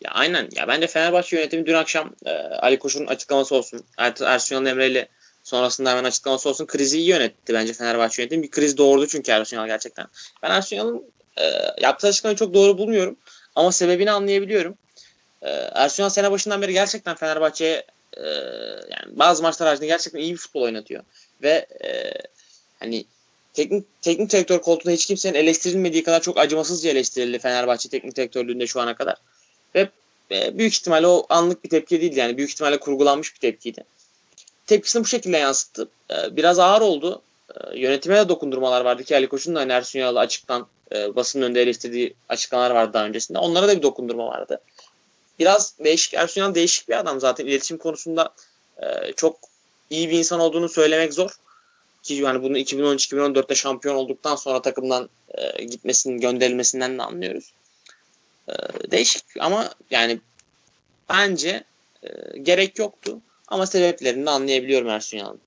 [0.00, 0.48] Ya aynen.
[0.56, 3.84] Ya bence Fenerbahçe yönetimi dün akşam e, Ali Koç'un açıklaması olsun.
[3.98, 5.08] Er, Ersun Yanal Emre ile
[5.42, 6.66] sonrasında hemen açıklaması olsun.
[6.66, 8.42] Krizi iyi yönetti bence Fenerbahçe yönetimi.
[8.42, 10.06] Bir kriz doğurdu çünkü Ersun Yanal gerçekten.
[10.42, 11.04] Ben Ersun Yanal'ın
[11.36, 11.44] e,
[11.80, 13.16] yaptığı açıklamayı çok doğru bulmuyorum.
[13.54, 14.74] Ama sebebini anlayabiliyorum.
[15.42, 17.84] E, Ersun Yanal sene başından beri gerçekten Fenerbahçe'ye
[18.16, 18.22] e,
[18.90, 21.02] yani bazı maçlar haricinde gerçekten iyi bir futbol oynatıyor.
[21.42, 22.12] Ve e,
[22.80, 23.04] hani
[23.54, 28.80] teknik, teknik direktör koltuğunda hiç kimsenin eleştirilmediği kadar çok acımasızca eleştirildi Fenerbahçe teknik direktörlüğünde şu
[28.80, 29.16] ana kadar.
[29.74, 29.88] Ve
[30.30, 33.84] e, büyük ihtimalle o anlık bir tepki değildi yani büyük ihtimalle kurgulanmış bir tepkiydi.
[34.66, 35.88] Tepkisini bu şekilde yansıttı.
[36.10, 37.22] E, biraz ağır oldu.
[37.54, 41.44] E, yönetime de dokundurmalar vardı ki Ali Koç'un da hani Ersun Yanal'ı açıktan e, basının
[41.44, 43.38] önünde eleştirdiği açıklamalar vardı daha öncesinde.
[43.38, 44.60] Onlara da bir dokundurma vardı.
[45.38, 48.34] Biraz değişik, Ersun Yanal değişik bir adam zaten iletişim konusunda
[48.82, 49.38] e, çok
[49.90, 51.30] iyi bir insan olduğunu söylemek zor.
[52.02, 57.52] Ki yani bunu 2013-2014'te şampiyon olduktan sonra takımdan e, gitmesinin gönderilmesinden de anlıyoruz.
[58.48, 58.52] E,
[58.90, 60.20] değişik ama yani
[61.08, 61.64] bence
[62.02, 63.18] e, gerek yoktu.
[63.48, 65.40] Ama sebeplerini de anlayabiliyorum Ersun Yanal'ın.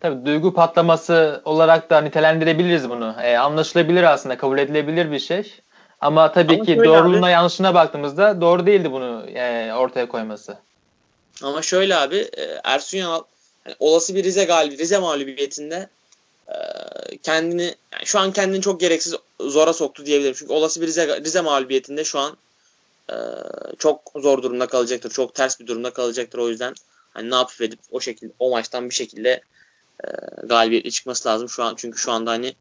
[0.00, 3.16] Tabii duygu patlaması olarak da nitelendirebiliriz bunu.
[3.22, 5.54] E, anlaşılabilir aslında, kabul edilebilir bir şey.
[6.00, 10.58] Ama tabii Ama ki doğruluğuna abi, yanlışına baktığımızda doğru değildi bunu e, ortaya koyması.
[11.42, 13.22] Ama şöyle abi e, Ersun Yanal
[13.68, 15.88] yani olası bir Rize galibi Rize mağlubiyetinde
[16.48, 16.56] e,
[17.22, 20.34] kendini yani şu an kendini çok gereksiz zora soktu diyebilirim.
[20.38, 22.36] Çünkü olası bir Rize, Rize mağlubiyetinde şu an
[23.10, 23.16] e,
[23.78, 25.10] çok zor durumda kalacaktır.
[25.10, 26.38] Çok ters bir durumda kalacaktır.
[26.38, 26.74] O yüzden
[27.14, 29.40] hani ne yapıp edip o şekilde o maçtan bir şekilde
[30.04, 30.08] e,
[30.42, 31.74] galibiyetli çıkması lazım şu an.
[31.76, 32.54] Çünkü şu anda hani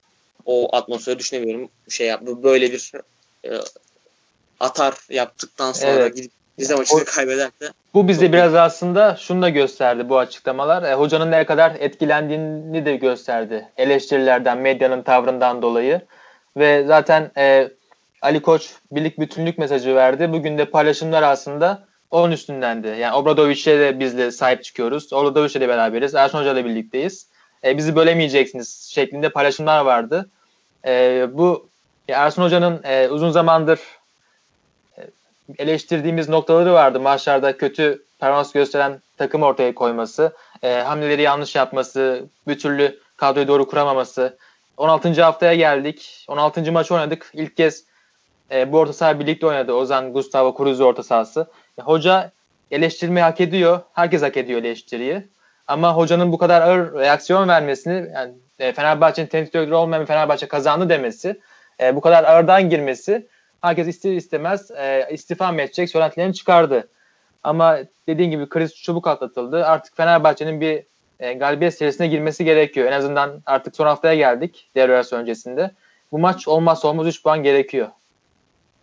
[0.46, 1.70] o atmosferi düşünemiyorum.
[1.89, 2.91] Şey yap, böyle bir
[3.46, 3.62] e,
[4.60, 6.15] atar yaptıktan sonra evet.
[6.15, 7.72] gidip Rize maçını kaybederse.
[7.93, 10.84] Bu bize biraz aslında şunu da gösterdi bu açıklamalar.
[10.84, 13.67] E, hocanın ne kadar etkilendiğini de gösterdi.
[13.78, 16.02] Eleştirilerden, medyanın tavrından dolayı.
[16.58, 17.70] Ve zaten e,
[18.22, 20.34] Ali Koç birlik bütünlük mesajı verdi.
[20.34, 22.88] Bugün de paylaşımlar aslında onun üstündendi.
[22.88, 25.13] Yani Obradovic'e de bizle sahip çıkıyoruz.
[25.13, 26.15] Obradovic'le de beraberiz.
[26.15, 27.28] Ersun Hoca'yla birlikteyiz.
[27.63, 30.30] E, bizi bölemeyeceksiniz şeklinde paylaşımlar vardı.
[30.86, 31.70] E, bu
[32.08, 33.80] Ersun Hoca'nın e, uzun zamandır
[35.58, 37.00] eleştirdiğimiz noktaları vardı.
[37.00, 43.68] Maçlarda kötü performans gösteren takım ortaya koyması, e, hamleleri yanlış yapması, bir türlü kadroyu doğru
[43.68, 44.38] kuramaması.
[44.78, 45.24] 16.
[45.24, 46.26] haftaya geldik.
[46.28, 46.72] 16.
[46.72, 47.32] maç oynadık.
[47.34, 47.86] İlk kez
[48.52, 49.74] e, bu orta saha birlikte oynadı.
[49.74, 51.48] Ozan, Gustavo, Cruz orta sahası.
[51.80, 52.32] E, hoca
[52.72, 53.80] eleştirmeyi hak ediyor.
[53.94, 55.28] Herkes hak ediyor eleştiriyi.
[55.68, 60.90] Ama hocanın bu kadar ağır reaksiyon vermesini, yani e, Fenerbahçe'nin teknik direktörü olmayan Fenerbahçe kazandı
[60.90, 61.40] demesi,
[61.82, 63.28] e, bu kadar ağırdan girmesi
[63.62, 66.88] herkes ister istemez e, istifa mı edecek söylentilerini çıkardı.
[67.43, 69.65] Ama dediğim gibi kriz çabuk atlatıldı.
[69.65, 70.84] Artık Fenerbahçe'nin bir
[71.20, 72.88] e, galibiyet serisine girmesi gerekiyor.
[72.88, 75.72] En azından artık son haftaya geldik devre öncesinde.
[76.12, 77.88] Bu maç olmazsa olmaz 3 puan gerekiyor.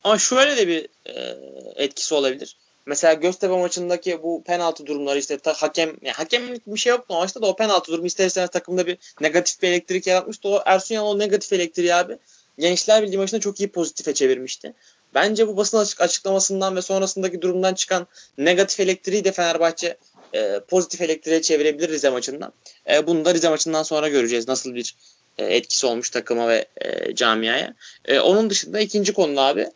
[0.04, 1.37] Ama şöyle de bir e,
[1.76, 2.56] etkisi olabilir.
[2.87, 7.42] Mesela Göztepe maçındaki bu penaltı durumları işte ta, hakem yani hakemlik bir şey yoktu maçta
[7.42, 10.48] da o penaltı durumu ister istemez takımda bir negatif bir elektrik yaratmıştı.
[10.48, 12.18] O Ersun Yanal o negatif elektriği abi
[12.58, 14.74] Gençler Birliği maçında çok iyi pozitife çevirmişti.
[15.14, 18.06] Bence bu basın açık açıklamasından ve sonrasındaki durumdan çıkan
[18.38, 19.96] negatif elektriği de Fenerbahçe
[20.34, 22.52] e, pozitif elektriğe çevirebilir Rize maçından.
[22.90, 24.48] E, bunu da Rize maçından sonra göreceğiz.
[24.48, 24.94] Nasıl bir
[25.38, 27.74] e, etkisi olmuş takıma ve e, camiaya.
[28.04, 29.70] E, onun dışında ikinci konu abi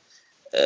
[0.54, 0.60] e,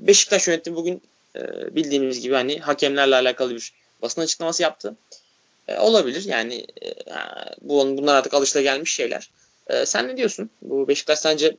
[0.00, 1.02] Beşiktaş yönetimi bugün
[1.36, 1.40] e,
[1.76, 3.72] bildiğimiz gibi hani hakemlerle alakalı bir
[4.02, 4.96] basın açıklaması yaptı.
[5.68, 6.94] E, olabilir yani e,
[7.60, 9.30] bu bunlar artık alışılagelmiş şeyler.
[9.70, 10.50] E, sen ne diyorsun?
[10.62, 11.56] Bu Beşiktaş sence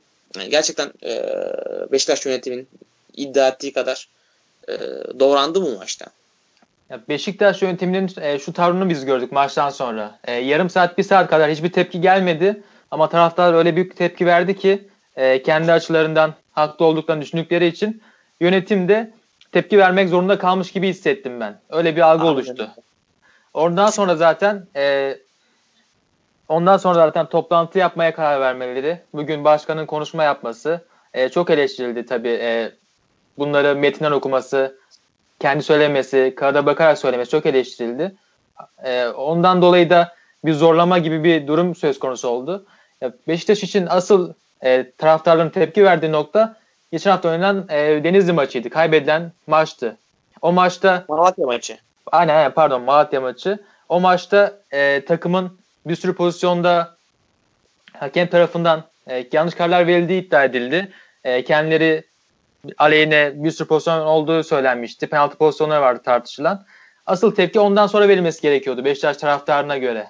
[0.50, 1.22] gerçekten e,
[1.92, 2.68] Beşiktaş yönetiminin
[3.16, 4.08] iddia ettiği kadar
[4.68, 4.72] e,
[5.20, 6.06] doğrandı mı maçta?
[6.90, 10.18] Ya Beşiktaş yönetiminin e, şu tavrını biz gördük maçtan sonra.
[10.24, 12.62] E, yarım saat, bir saat kadar hiçbir tepki gelmedi.
[12.90, 18.02] Ama taraftar öyle büyük tepki verdi ki e, kendi açılarından haklı olduklarını düşündükleri için
[18.40, 19.10] yönetim de
[19.52, 21.60] tepki vermek zorunda kalmış gibi hissettim ben.
[21.70, 22.34] Öyle bir algı Anladım.
[22.36, 22.70] oluştu.
[23.54, 25.16] Oradan sonra zaten e,
[26.48, 30.84] ondan sonra zaten toplantı yapmaya karar vermeleri, bugün başkanın konuşma yapması
[31.14, 32.38] e, çok eleştirildi tabii.
[32.42, 32.72] E,
[33.38, 34.78] bunları metinden okuması,
[35.40, 38.14] kendi söylemesi, kağıda bakarak söylemesi çok eleştirildi.
[38.84, 42.64] E, ondan dolayı da bir zorlama gibi bir durum söz konusu oldu.
[43.28, 44.32] Beşiktaş için asıl
[44.62, 46.56] e, taraftarların tepki verdiği nokta
[46.92, 48.70] geçen hafta oynanan e, Denizli maçıydı.
[48.70, 49.96] Kaybedilen maçtı.
[50.42, 51.78] O maçta Malatya maçı.
[52.12, 53.58] Aynen pardon Malatya maçı.
[53.88, 55.58] O maçta e, takımın
[55.88, 56.96] bir sürü pozisyonda
[57.92, 60.92] hakem tarafından e, yanlış kararlar verildiği iddia edildi.
[61.24, 62.04] E, kendileri
[62.78, 65.06] aleyhine bir sürü pozisyon olduğu söylenmişti.
[65.06, 66.64] Penaltı pozisyonları vardı tartışılan.
[67.06, 70.08] Asıl tepki ondan sonra verilmesi gerekiyordu Beşiktaş taraftarına göre.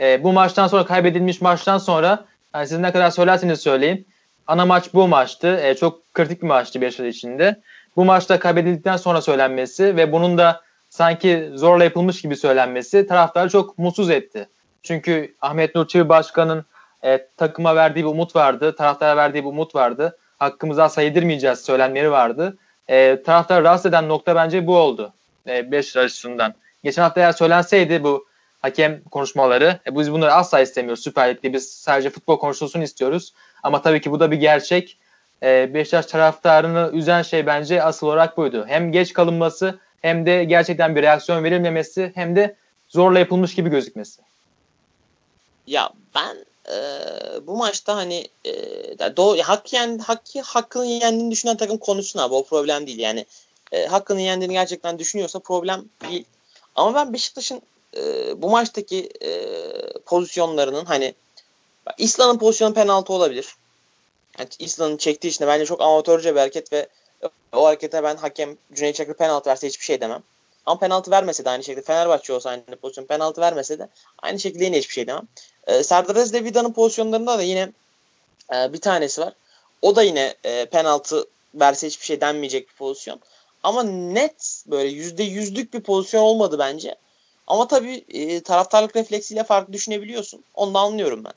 [0.00, 4.06] E, bu maçtan sonra kaybedilmiş maçtan sonra yani siz ne kadar söylerseniz söyleyin.
[4.46, 5.60] Ana maç bu maçtı.
[5.62, 7.60] E, çok kritik bir maçtı Beşiktaş içinde.
[7.96, 13.78] Bu maçta kaybedildikten sonra söylenmesi ve bunun da sanki zorla yapılmış gibi söylenmesi taraftarı çok
[13.78, 14.48] mutsuz etti.
[14.82, 16.64] Çünkü Ahmet Nur Çebi Başkan'ın
[17.04, 18.76] e, takıma verdiği bir umut vardı.
[18.76, 20.18] Taraftara verdiği bir umut vardı.
[20.38, 22.58] Hakkımızı asla yedirmeyeceğiz söylenmeleri vardı.
[22.88, 25.12] E, taraftarı rahatsız eden nokta bence bu oldu.
[25.46, 26.54] E, Beşiktaş açısından.
[26.84, 28.26] Geçen hafta eğer söylenseydi bu
[28.62, 29.78] hakem konuşmaları.
[29.86, 31.52] E, biz bunları asla istemiyoruz Süper Lig'de.
[31.52, 33.34] Biz sadece futbol konuşulsun istiyoruz.
[33.62, 34.98] Ama tabii ki bu da bir gerçek.
[35.42, 38.64] E, Beşiktaş taraftarını üzen şey bence asıl olarak buydu.
[38.68, 42.56] Hem geç kalınması hem de gerçekten bir reaksiyon verilmemesi hem de
[42.88, 44.29] zorla yapılmış gibi gözükmesi.
[45.66, 46.76] Ya ben e,
[47.46, 48.52] bu maçta hani e,
[49.16, 53.26] doğru, hak yen, hak, hakkını yendiğini düşünen takım konuşsun abi o problem değil yani.
[53.72, 56.24] E, hakkını yendiğini gerçekten düşünüyorsa problem değil.
[56.74, 57.62] Ama ben Beşiktaş'ın
[57.96, 58.02] e,
[58.42, 59.30] bu maçtaki e,
[60.06, 61.14] pozisyonlarının hani
[61.98, 63.54] İslam'ın pozisyonu penaltı olabilir.
[64.38, 66.88] Yani İslam'ın çektiği için bence çok amatörce bir hareket ve
[67.52, 70.22] o harekete ben hakem Cüneyt Çakır penaltı verse hiçbir şey demem.
[70.66, 73.88] Ama penaltı vermese de aynı şekilde Fenerbahçe olsa aynı pozisyon penaltı vermese de
[74.22, 75.28] aynı şekilde yine hiçbir şey demem.
[75.66, 77.72] Ee, Serdar Aziz Vida'nın pozisyonlarında da yine
[78.54, 79.32] e, bir tanesi var.
[79.82, 83.20] O da yine e, penaltı verse hiçbir şey denmeyecek bir pozisyon.
[83.62, 86.94] Ama net böyle yüzde yüzlük bir pozisyon olmadı bence.
[87.46, 90.44] Ama tabii e, taraftarlık refleksiyle farklı düşünebiliyorsun.
[90.54, 91.32] Onu da anlıyorum ben.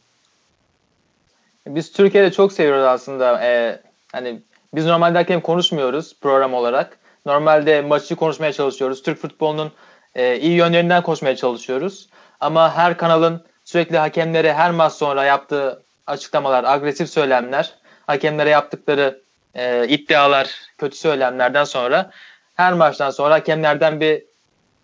[1.68, 3.44] Biz Türkiye'de çok seviyoruz aslında.
[3.44, 3.82] Ee,
[4.12, 4.42] hani
[4.74, 7.00] biz normalde hakem konuşmuyoruz program olarak.
[7.26, 9.04] Normalde maçı konuşmaya çalışıyoruz.
[9.04, 9.72] Türk futbolunun
[10.16, 12.10] e, iyi yönlerinden konuşmaya çalışıyoruz.
[12.40, 17.74] Ama her kanalın sürekli hakemlere her maç sonra yaptığı açıklamalar, agresif söylemler,
[18.08, 19.22] hakemlere yaptıkları
[19.56, 22.12] e, iddialar, kötü söylemlerden sonra
[22.56, 24.24] her maçtan sonra hakemlerden bir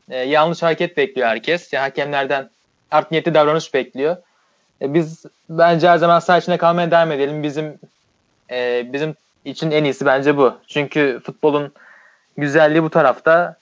[0.09, 1.73] e, yanlış hareket bekliyor herkes.
[1.73, 2.49] Yani hakemlerden
[2.91, 4.17] art niyetli davranış bekliyor.
[4.81, 7.43] E, biz bence her zaman saha içinde kalmaya devam edelim.
[7.43, 7.79] Bizim
[8.51, 10.53] e, bizim için en iyisi bence bu.
[10.67, 11.73] Çünkü futbolun
[12.39, 13.55] güzelliği bu tarafta.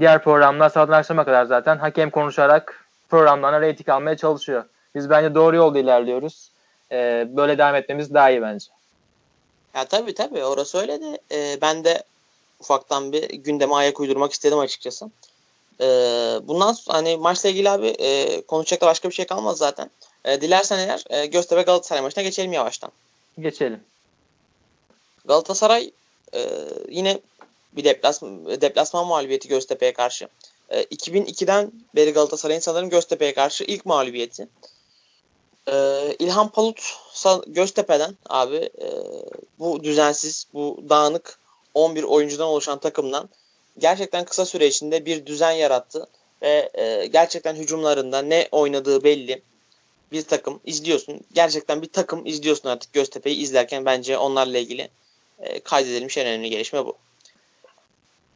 [0.00, 4.64] Diğer programlar sabahtan akşama kadar zaten hakem konuşarak programlarına reyting almaya çalışıyor.
[4.94, 6.50] Biz bence doğru yolda ilerliyoruz.
[6.92, 8.66] E, böyle devam etmemiz daha iyi bence.
[9.74, 12.02] Ya tabii tabii orası öyle de e, ben de
[12.60, 15.10] ufaktan bir gündeme ayak uydurmak istedim açıkçası.
[15.80, 15.86] E,
[16.42, 19.90] bundan sonra hani maçla ilgili abi e, konuşacak da başka bir şey kalmaz zaten.
[20.24, 22.90] E, dilersen eğer e, Göztepe Galatasaray maçına geçelim yavaştan.
[23.38, 23.80] Geçelim.
[25.24, 25.90] Galatasaray
[26.34, 26.48] e,
[26.88, 27.20] yine
[27.76, 28.22] bir deplas,
[28.60, 30.28] deplasman mağlubiyeti Göztepe'ye karşı.
[30.70, 34.48] E, 2002'den beri Galatasaray'ın sanırım Göztepe'ye karşı ilk mağlubiyeti.
[35.68, 35.74] E,
[36.18, 36.80] İlhan Palut
[37.46, 38.88] Göztepe'den abi e,
[39.58, 41.38] bu düzensiz, bu dağınık
[41.74, 43.28] 11 oyuncudan oluşan takımdan
[43.78, 46.06] gerçekten kısa süre içinde bir düzen yarattı
[46.42, 49.42] ve e, gerçekten hücumlarında ne oynadığı belli
[50.12, 51.20] bir takım izliyorsun.
[51.32, 54.88] Gerçekten bir takım izliyorsun artık Göztepe'yi izlerken bence onlarla ilgili
[55.38, 56.96] e, kaydedilmiş en önemli gelişme bu.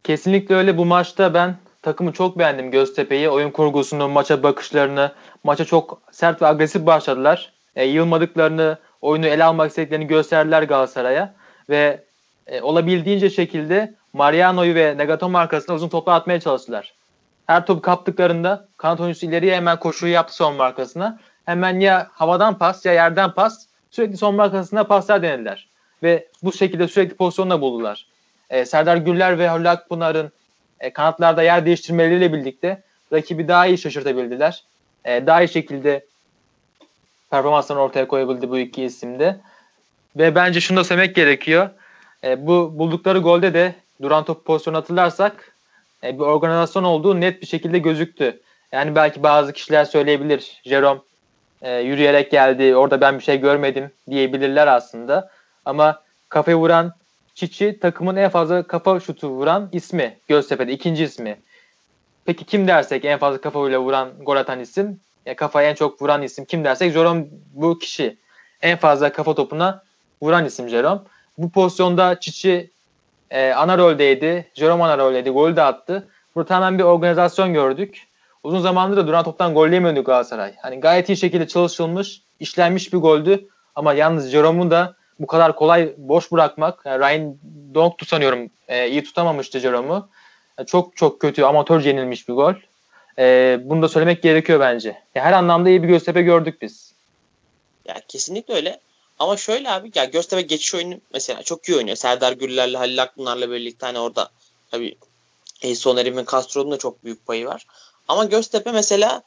[0.03, 0.77] Kesinlikle öyle.
[0.77, 3.29] Bu maçta ben takımı çok beğendim Göztepe'yi.
[3.29, 5.11] Oyun kurgusunu, maça bakışlarını.
[5.43, 7.53] Maça çok sert ve agresif başladılar.
[7.75, 11.33] E, yılmadıklarını, oyunu ele almak istediklerini gösterdiler Galatasaray'a.
[11.69, 12.03] Ve
[12.47, 16.93] e, olabildiğince şekilde Mariano'yu ve Nagatomo arkasına uzun toplar atmaya çalıştılar.
[17.47, 21.19] Her topu kaptıklarında kanat oyuncusu ileriye hemen koşuyu yaptı son markasına.
[21.45, 25.67] Hemen ya havadan pas ya yerden pas sürekli son markasına paslar denediler.
[26.03, 28.05] Ve bu şekilde sürekli pozisyonda buldular.
[28.49, 30.31] E, Serdar Güller ve Halil Akpınar'ın
[30.79, 32.81] e, kanatlarda yer değiştirmeleriyle birlikte
[33.13, 34.63] rakibi daha iyi şaşırtabildiler.
[35.05, 36.05] E, daha iyi şekilde
[37.31, 39.39] performanslarını ortaya koyabildi bu iki isimde.
[40.17, 41.69] Ve bence şunu da söylemek gerekiyor.
[42.23, 45.53] E, bu buldukları golde de duran top pozisyonu hatırlarsak
[46.03, 48.41] e, bir organizasyon olduğu net bir şekilde gözüktü.
[48.71, 50.61] Yani belki bazı kişiler söyleyebilir.
[50.65, 50.99] Jerome
[51.61, 52.75] e, yürüyerek geldi.
[52.75, 55.29] Orada ben bir şey görmedim diyebilirler aslında.
[55.65, 56.93] Ama kafayı vuran
[57.39, 60.17] Çiçi takımın en fazla kafa şutu vuran ismi.
[60.27, 61.37] Göztepe'de ikinci ismi.
[62.25, 64.99] Peki kim dersek en fazla kafayla vuran gol atan isim?
[65.25, 68.17] Ya kafaya en çok vuran isim kim dersek Jerome bu kişi.
[68.61, 69.83] En fazla kafa topuna
[70.21, 71.01] vuran isim Jerome.
[71.37, 72.71] Bu pozisyonda Çiçi
[73.31, 74.51] e, ana roldeydi.
[74.53, 75.29] Jerome ana roldeydi.
[75.29, 76.07] Golü de attı.
[76.35, 78.07] Burada tamamen bir organizasyon gördük.
[78.43, 80.53] Uzun zamandır da duran toptan golleyemiyordu Galatasaray.
[80.61, 83.47] Hani gayet iyi şekilde çalışılmış, işlenmiş bir goldü.
[83.75, 86.81] Ama yalnız Jerome'un da bu kadar kolay boş bırakmak.
[86.85, 87.37] Yani Ryan
[87.73, 90.09] Donk'tu sanıyorum e, iyi tutamamıştı Jerome'u.
[90.57, 92.53] Yani çok çok kötü amatör yenilmiş bir gol.
[93.19, 94.89] E, bunu da söylemek gerekiyor bence.
[95.15, 96.93] Yani her anlamda iyi bir Göztepe gördük biz.
[97.85, 98.79] Ya kesinlikle öyle.
[99.19, 101.97] Ama şöyle abi ya Göztepe geçiş oyunu mesela çok iyi oynuyor.
[101.97, 104.29] Serdar Güller'le Halil Akpınar'la birlikte hani orada
[104.71, 104.95] tabii
[105.75, 107.65] Soner'in ve Castro'nun da çok büyük payı var.
[108.07, 109.23] Ama Göztepe mesela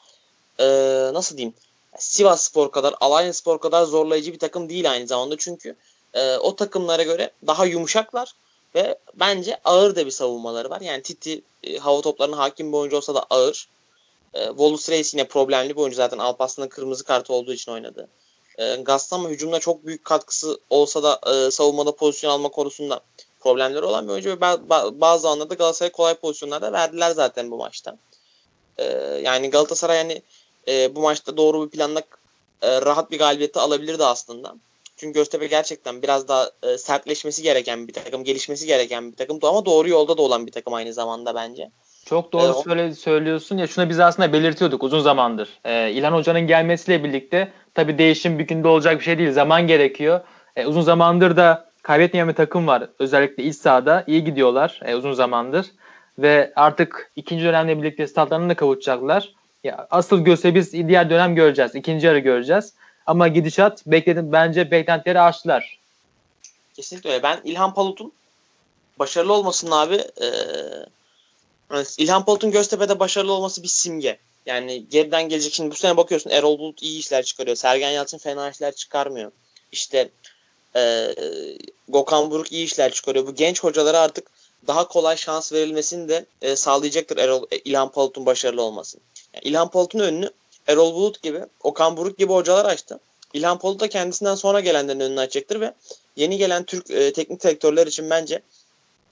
[0.59, 0.65] e,
[1.13, 1.55] nasıl diyeyim
[1.99, 5.37] Sivas Spor kadar, Alanya Spor kadar zorlayıcı bir takım değil aynı zamanda.
[5.39, 5.77] Çünkü
[6.15, 8.33] e, o takımlara göre daha yumuşaklar
[8.75, 10.81] ve bence ağır da bir savunmaları var.
[10.81, 13.69] Yani Titi e, hava toplarına hakim bir oyuncu olsa da ağır.
[14.35, 18.09] E, Volus Reis yine problemli bir oyuncu zaten Alparslan'ın kırmızı kartı olduğu için oynadı.
[18.59, 23.01] E, Gaston hücumda çok büyük katkısı olsa da e, savunmada pozisyon alma konusunda
[23.41, 24.41] problemleri olan bir oyuncu ve
[25.01, 27.97] bazı anlarda Galatasaray kolay pozisyonlarda verdiler zaten bu maçta.
[28.79, 28.85] E,
[29.25, 30.23] yani Galatasaray yani
[30.69, 32.03] e, bu maçta doğru bir planla
[32.63, 34.55] e, rahat bir galibiyeti alabilirdi aslında.
[34.97, 39.65] Çünkü Göztepe gerçekten biraz daha e, sertleşmesi gereken bir takım, gelişmesi gereken bir takım ama
[39.65, 41.71] doğru yolda da olan bir takım aynı zamanda bence.
[42.05, 45.49] Çok doğru ee, söyle, söylüyorsun ya şuna biz aslında belirtiyorduk uzun zamandır.
[45.65, 49.33] Ee, İlhan Hoca'nın gelmesiyle birlikte tabii değişim bir günde olacak bir şey değil.
[49.33, 50.21] Zaman gerekiyor.
[50.57, 52.89] Ee, uzun zamandır da kaybetmeyen bir takım var.
[52.99, 55.67] Özellikle iç sahada iyi gidiyorlar e, uzun zamandır.
[56.19, 59.35] Ve artık ikinci dönemle birlikte statlarını da kavuşacaklar.
[59.65, 61.75] Ya, asıl göse biz diğer dönem göreceğiz.
[61.75, 62.73] ikinci yarı göreceğiz.
[63.07, 65.79] Ama gidişat bekledim bence beklentileri aştılar.
[66.75, 67.23] Kesinlikle öyle.
[67.23, 68.13] Ben İlhan Palut'un
[68.99, 70.29] başarılı olmasının abi e,
[71.99, 74.19] İlhan Palut'un Göztepe'de başarılı olması bir simge.
[74.47, 75.55] Yani geriden gelecek.
[75.55, 77.57] Şimdi bu sene bakıyorsun Erol Bulut iyi işler çıkarıyor.
[77.57, 79.33] Sergen Yalçın fena işler çıkarmıyor.
[79.73, 80.09] İşte
[80.77, 81.15] e,
[81.89, 83.27] Gökhan Buruk iyi işler çıkarıyor.
[83.27, 84.31] Bu genç hocalara artık
[84.67, 88.99] daha kolay şans verilmesini de e, sağlayacaktır Erol, e, İlhan Palut'un başarılı olması.
[89.35, 90.31] Yani İlhan Palut'un önünü
[90.67, 93.01] Erol Bulut gibi, Okan Buruk gibi hocalar açtı.
[93.35, 95.75] İlhan Polut da kendisinden sonra gelenlerin önünü açacaktır ve
[96.17, 98.43] yeni gelen Türk e, teknik direktörler için bence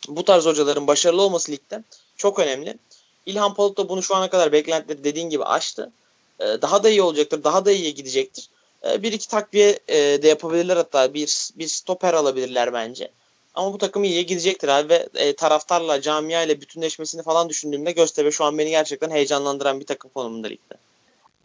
[0.09, 1.85] bu tarz hocaların başarılı olması ligde
[2.17, 2.79] çok önemli.
[3.27, 5.93] İlhan Polut da bunu şu ana kadar beklentileri dediğin gibi aştı.
[6.41, 8.49] E, daha da iyi olacaktır, daha da iyiye gidecektir.
[8.85, 13.11] E, bir iki takviye e, de yapabilirler hatta bir, bir stoper alabilirler bence.
[13.55, 18.31] Ama bu takım iyiye gidecektir abi ve e, taraftarla, camia ile bütünleşmesini falan düşündüğümde Göztepe
[18.31, 20.75] şu an beni gerçekten heyecanlandıran bir takım konumunda ligde.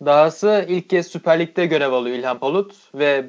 [0.05, 3.25] Dahası ilk kez Süper Lig'de görev alıyor İlhan Palut ve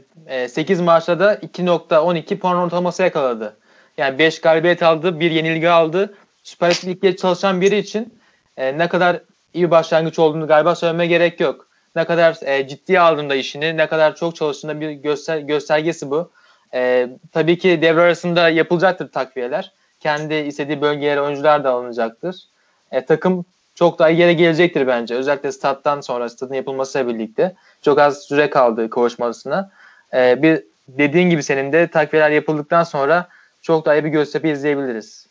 [0.48, 3.56] 8 e, maçta da 2.12 puan ortalaması yakaladı.
[3.98, 6.14] Yani 5 galibiyet aldı, 1 yenilgi aldı.
[6.42, 8.18] Süper Lig'de çalışan biri için
[8.56, 9.20] e, ne kadar
[9.54, 11.66] iyi başlangıç olduğunu galiba söylemeye gerek yok.
[11.96, 16.30] Ne kadar e, ciddiye aldığında işini, ne kadar çok çalıştığında bir göster göstergesi bu.
[16.74, 19.72] E, tabii ki devre arasında yapılacaktır takviyeler.
[20.00, 22.36] Kendi istediği bölgelere oyuncular da alınacaktır.
[22.92, 23.44] E, takım
[23.74, 25.14] çok daha yere gelecektir bence.
[25.14, 27.54] Özellikle stat'tan sonra stadın yapılmasıyla birlikte.
[27.82, 29.70] Çok az süre kaldı kavuşmasına.
[30.14, 33.28] E, bir dediğin gibi senin de takviyeler yapıldıktan sonra
[33.62, 35.26] çok daha iyi bir Göztepe izleyebiliriz.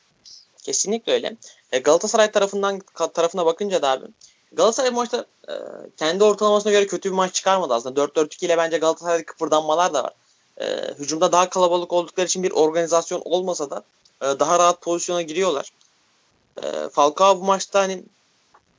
[0.63, 1.35] Kesinlikle öyle.
[1.71, 2.81] E, Galatasaray tarafından
[3.13, 4.05] tarafına bakınca da abi
[4.51, 5.53] Galatasaray maçta e,
[5.97, 8.01] kendi ortalamasına göre kötü bir maç çıkarmadı aslında.
[8.01, 10.13] 4-4-2 ile bence Galatasaray'da kıpırdanmalar da var.
[10.61, 10.65] E,
[10.99, 13.83] hücumda daha kalabalık oldukları için bir organizasyon olmasa da
[14.21, 15.69] e, daha rahat pozisyona giriyorlar.
[16.63, 18.03] E, Falcao bu maçta hani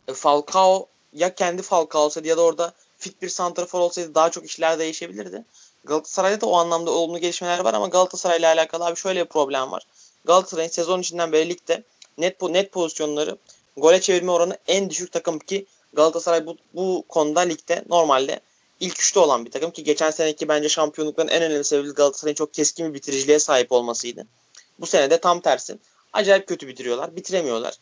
[0.08, 4.44] e, Falcao ya kendi Falcao olsaydı ya da orada fit bir santrafor olsaydı daha çok
[4.44, 5.44] işler değişebilirdi.
[5.84, 9.72] Galatasaray'da da o anlamda olumlu gelişmeler var ama Galatasaray ile alakalı abi şöyle bir problem
[9.72, 9.86] var.
[10.24, 11.82] Galatasaray'ın sezon içinden beri ligde
[12.18, 13.36] net net pozisyonları
[13.76, 18.40] gole çevirme oranı en düşük takım ki Galatasaray bu, bu konuda ligde normalde
[18.80, 22.54] ilk üçte olan bir takım ki geçen seneki bence şampiyonlukların en önemli sebebi Galatasaray'ın çok
[22.54, 24.26] keskin bir bitiriciliğe sahip olmasıydı.
[24.80, 25.78] Bu sene de tam tersi.
[26.12, 27.16] Acayip kötü bitiriyorlar.
[27.16, 27.74] Bitiremiyorlar.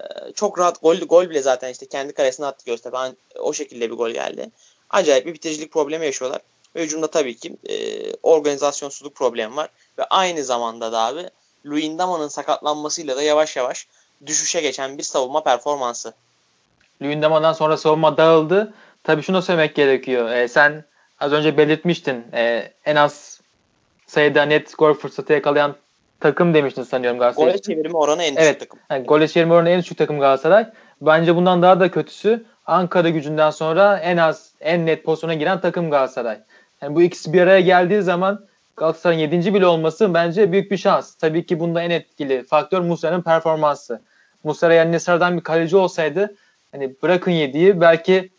[0.00, 2.98] Ee, çok rahat gol gol bile zaten işte kendi karesine attı Göztepe.
[3.38, 4.50] O şekilde bir gol geldi.
[4.90, 6.40] Acayip bir bitiricilik problemi yaşıyorlar.
[6.76, 7.74] Ve hücumda tabii ki e,
[8.22, 9.68] organizasyonsuzluk problemi var.
[9.98, 11.30] Ve aynı zamanda da abi
[11.66, 13.86] Luyendama'nın sakatlanmasıyla da yavaş yavaş
[14.26, 16.14] düşüşe geçen bir savunma performansı.
[17.02, 18.74] Luyendama'dan sonra savunma dağıldı.
[19.04, 20.30] Tabii şunu söylemek gerekiyor.
[20.30, 20.84] E, sen
[21.20, 22.24] az önce belirtmiştin.
[22.34, 23.40] E, en az
[24.06, 25.76] sayıda net gol fırsatı yakalayan
[26.20, 27.50] takım demiştin sanıyorum Galatasaray.
[27.52, 28.78] Gole çevirme oranı en düşük evet, takım.
[28.90, 30.66] Yani gole çevirme oranı en düşük takım Galatasaray.
[31.00, 35.90] Bence bundan daha da kötüsü Ankara gücünden sonra en az en net pozisyona giren takım
[35.90, 36.38] Galatasaray.
[36.82, 38.46] Yani bu ikisi bir araya geldiği zaman
[38.76, 39.54] Galatasaray'ın 7.
[39.54, 41.14] bile olması bence büyük bir şans.
[41.14, 44.00] Tabii ki bunda en etkili faktör Muslera'nın performansı.
[44.44, 46.34] Muslera yani Nesar'dan bir kaleci olsaydı
[46.72, 48.30] hani bırakın 7'yi belki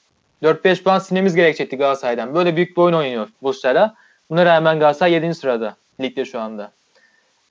[0.43, 2.35] 4-5 puan silmemiz gerekecekti Galatasaray'dan.
[2.35, 3.95] Böyle büyük bir oyun oynuyor Muslera.
[4.29, 5.35] Buna rağmen Galatasaray 7.
[5.35, 6.71] sırada ligde şu anda.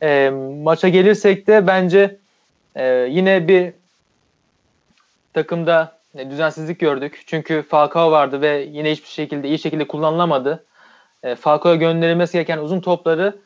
[0.03, 0.31] E,
[0.63, 2.17] maça gelirsek de bence
[2.75, 3.73] e, yine bir
[5.35, 5.99] takımda
[6.31, 7.23] düzensizlik gördük.
[7.27, 10.65] Çünkü Falcao vardı ve yine hiçbir şekilde iyi şekilde kullanılamadı.
[11.23, 13.37] E, Falcao'ya gönderilmesi gereken uzun topları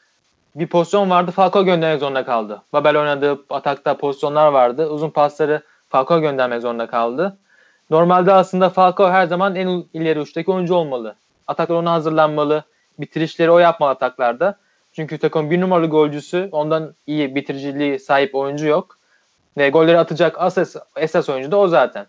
[0.54, 2.62] bir pozisyon vardı Falcao göndermek zorunda kaldı.
[2.72, 4.88] Babel oynadığı atakta pozisyonlar vardı.
[4.88, 7.36] Uzun pasları Falcao göndermek zorunda kaldı.
[7.90, 11.14] Normalde aslında Falcao her zaman en ileri uçtaki oyuncu olmalı.
[11.46, 12.64] Ataklar ona hazırlanmalı.
[12.98, 14.58] Bitirişleri o yapmalı ataklarda.
[14.92, 18.98] Çünkü takım bir numaralı golcüsü ondan iyi bitiriciliği sahip oyuncu yok.
[19.58, 22.06] Ve golleri atacak asas, esas oyuncu da o zaten.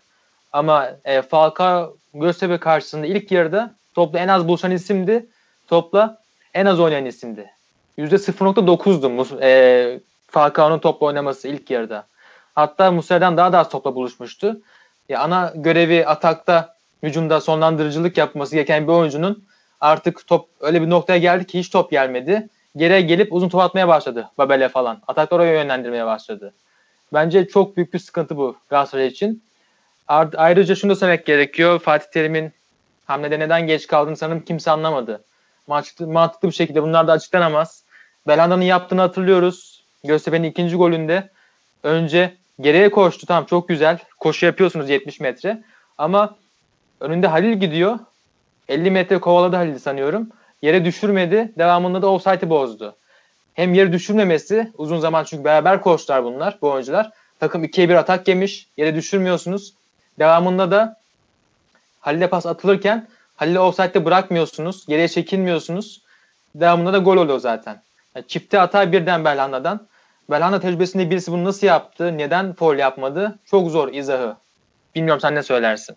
[0.52, 5.26] Ama e, Falcao Göztepe karşısında ilk yarıda topla en az buluşan isimdi.
[5.68, 6.18] Topla
[6.54, 7.50] en az oynayan isimdi.
[7.98, 12.06] %0.9'du e, Falcao'nun topla oynaması ilk yarıda.
[12.54, 14.60] Hatta Muslera'dan daha da az topla buluşmuştu.
[15.08, 19.44] Ya ana görevi atakta, hücumda sonlandırıcılık yapması gereken bir oyuncunun
[19.80, 22.48] artık top öyle bir noktaya geldi ki hiç top gelmedi.
[22.76, 25.02] Geriye gelip uzun top atmaya başladı Babel'e falan.
[25.08, 26.52] Atakları yönlendirmeye başladı.
[27.12, 29.42] Bence çok büyük bir sıkıntı bu Galatasaray için.
[30.08, 31.78] Ayrıca şunu da söylemek gerekiyor.
[31.78, 32.52] Fatih Terim'in
[33.04, 35.24] hamlede neden geç kaldığını sanırım kimse anlamadı.
[35.66, 37.84] Mantıklı, mantıklı bir şekilde bunlar da açıklanamaz.
[38.28, 39.84] Belanda'nın yaptığını hatırlıyoruz.
[40.04, 41.30] Göztepe'nin ikinci golünde
[41.82, 43.26] önce geriye koştu.
[43.26, 43.98] Tamam çok güzel.
[44.20, 45.62] Koşu yapıyorsunuz 70 metre.
[45.98, 46.36] Ama
[47.00, 47.98] önünde Halil gidiyor.
[48.68, 50.28] 50 metre kovaladı Halil sanıyorum.
[50.62, 51.52] Yere düşürmedi.
[51.58, 52.96] Devamında da offside'i bozdu.
[53.54, 57.10] Hem yere düşürmemesi uzun zaman çünkü beraber koştular bunlar bu oyuncular.
[57.40, 58.66] Takım 2'ye 1 atak yemiş.
[58.76, 59.74] Yere düşürmüyorsunuz.
[60.18, 60.96] Devamında da
[62.00, 64.86] Halil'e pas atılırken Halil'i offside'de bırakmıyorsunuz.
[64.86, 66.02] Geriye çekilmiyorsunuz.
[66.54, 67.82] Devamında da gol oluyor zaten.
[68.14, 69.86] Yani çifte hata birden Belhanda'dan.
[70.30, 72.18] Belhanda tecrübesinde birisi bunu nasıl yaptı?
[72.18, 73.38] Neden foul yapmadı?
[73.50, 74.36] Çok zor izahı.
[74.94, 75.96] Bilmiyorum sen ne söylersin?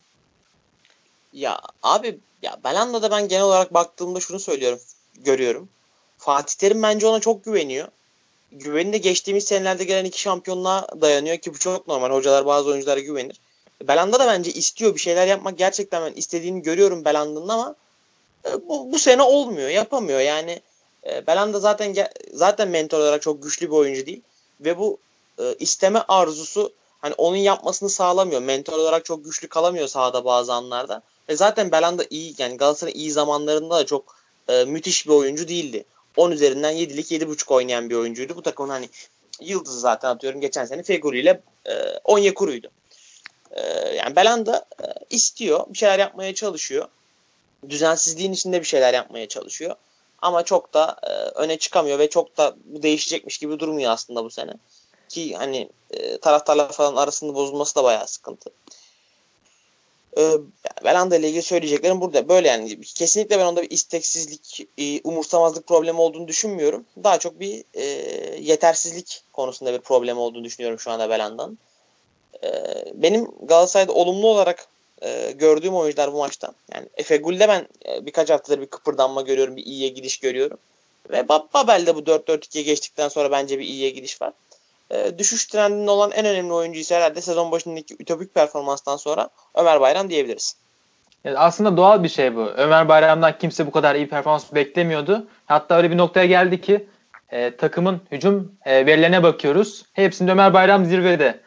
[1.33, 4.79] Ya abi ya Belanda'da ben genel olarak baktığımda şunu söylüyorum,
[5.17, 5.69] görüyorum.
[6.17, 7.87] Fatih Terim bence ona çok güveniyor.
[8.51, 12.09] Güveni de geçtiğimiz senelerde gelen iki şampiyonluğa dayanıyor ki bu çok normal.
[12.09, 13.39] Hocalar bazı oyunculara güvenir.
[13.87, 15.57] Belanda da bence istiyor bir şeyler yapmak.
[15.57, 17.75] Gerçekten ben istediğini görüyorum Belanda'nın ama
[18.45, 19.69] e, bu, bu sene olmuyor.
[19.69, 20.19] Yapamıyor.
[20.19, 20.61] Yani
[21.05, 21.95] e, Belanda zaten
[22.33, 24.21] zaten mentor olarak çok güçlü bir oyuncu değil
[24.61, 24.97] ve bu
[25.39, 28.41] e, isteme arzusu hani onun yapmasını sağlamıyor.
[28.41, 31.01] Mentor olarak çok güçlü kalamıyor sahada bazı anlarda.
[31.29, 34.15] Ve zaten Belanda iyi yani Galatasaray iyi zamanlarında da çok
[34.49, 35.85] e, müthiş bir oyuncu değildi.
[36.17, 38.35] 10 üzerinden 7'lik 7.5 oynayan bir oyuncuydu.
[38.35, 38.89] Bu takımın hani
[39.41, 41.73] yıldızı zaten atıyorum geçen sene Feguli ile e,
[42.03, 42.67] Onyekuru'ydu.
[43.51, 43.61] E,
[43.95, 46.87] yani Belanda e, istiyor, bir şeyler yapmaya çalışıyor.
[47.69, 49.75] Düzensizliğin içinde bir şeyler yapmaya çalışıyor.
[50.21, 54.29] Ama çok da e, öne çıkamıyor ve çok da bu değişecekmiş gibi durmuyor aslında bu
[54.29, 54.53] sene.
[55.09, 58.49] Ki hani e, taraftarlar falan arasında bozulması da bayağı sıkıntı.
[60.17, 60.31] E,
[60.83, 62.29] Belanda ile ilgili söyleyeceklerim burada.
[62.29, 66.85] Böyle yani kesinlikle ben onda bir isteksizlik, e, umursamazlık problemi olduğunu düşünmüyorum.
[67.03, 67.83] Daha çok bir e,
[68.41, 71.57] yetersizlik konusunda bir problem olduğunu düşünüyorum şu anda Belanda'nın.
[72.43, 72.49] E,
[72.93, 74.67] benim Galatasaray'da olumlu olarak
[75.01, 76.53] e, gördüğüm oyuncular bu maçta.
[76.73, 80.57] Yani Efe Gül'de ben e, birkaç haftadır bir kıpırdanma görüyorum, bir iyiye gidiş görüyorum.
[81.09, 84.33] Ve Babel'de bu 4-4-2'ye geçtikten sonra bence bir iyiye gidiş var.
[84.91, 89.81] E, düşüş trendinde olan en önemli oyuncu ise herhalde sezon başındaki ütopik performanstan sonra Ömer
[89.81, 90.55] Bayram diyebiliriz.
[91.23, 92.45] Yani aslında doğal bir şey bu.
[92.45, 95.27] Ömer Bayram'dan kimse bu kadar iyi performans beklemiyordu.
[95.45, 96.87] Hatta öyle bir noktaya geldi ki
[97.29, 99.85] e, takımın hücum e, verilerine bakıyoruz.
[99.93, 101.39] Hepsinde Ömer Bayram zirvede.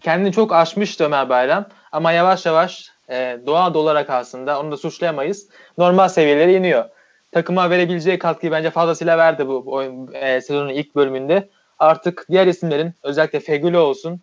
[0.00, 1.66] Kendini çok aşmıştı Ömer Bayram.
[1.92, 5.48] Ama yavaş yavaş e, doğal olarak aslında onu da suçlayamayız.
[5.78, 6.84] Normal seviyelere iniyor.
[7.32, 11.48] Takıma verebileceği katkıyı bence fazlasıyla verdi bu oyun, e, sezonun ilk bölümünde.
[11.78, 14.20] Artık diğer isimlerin özellikle Fegüli olsun,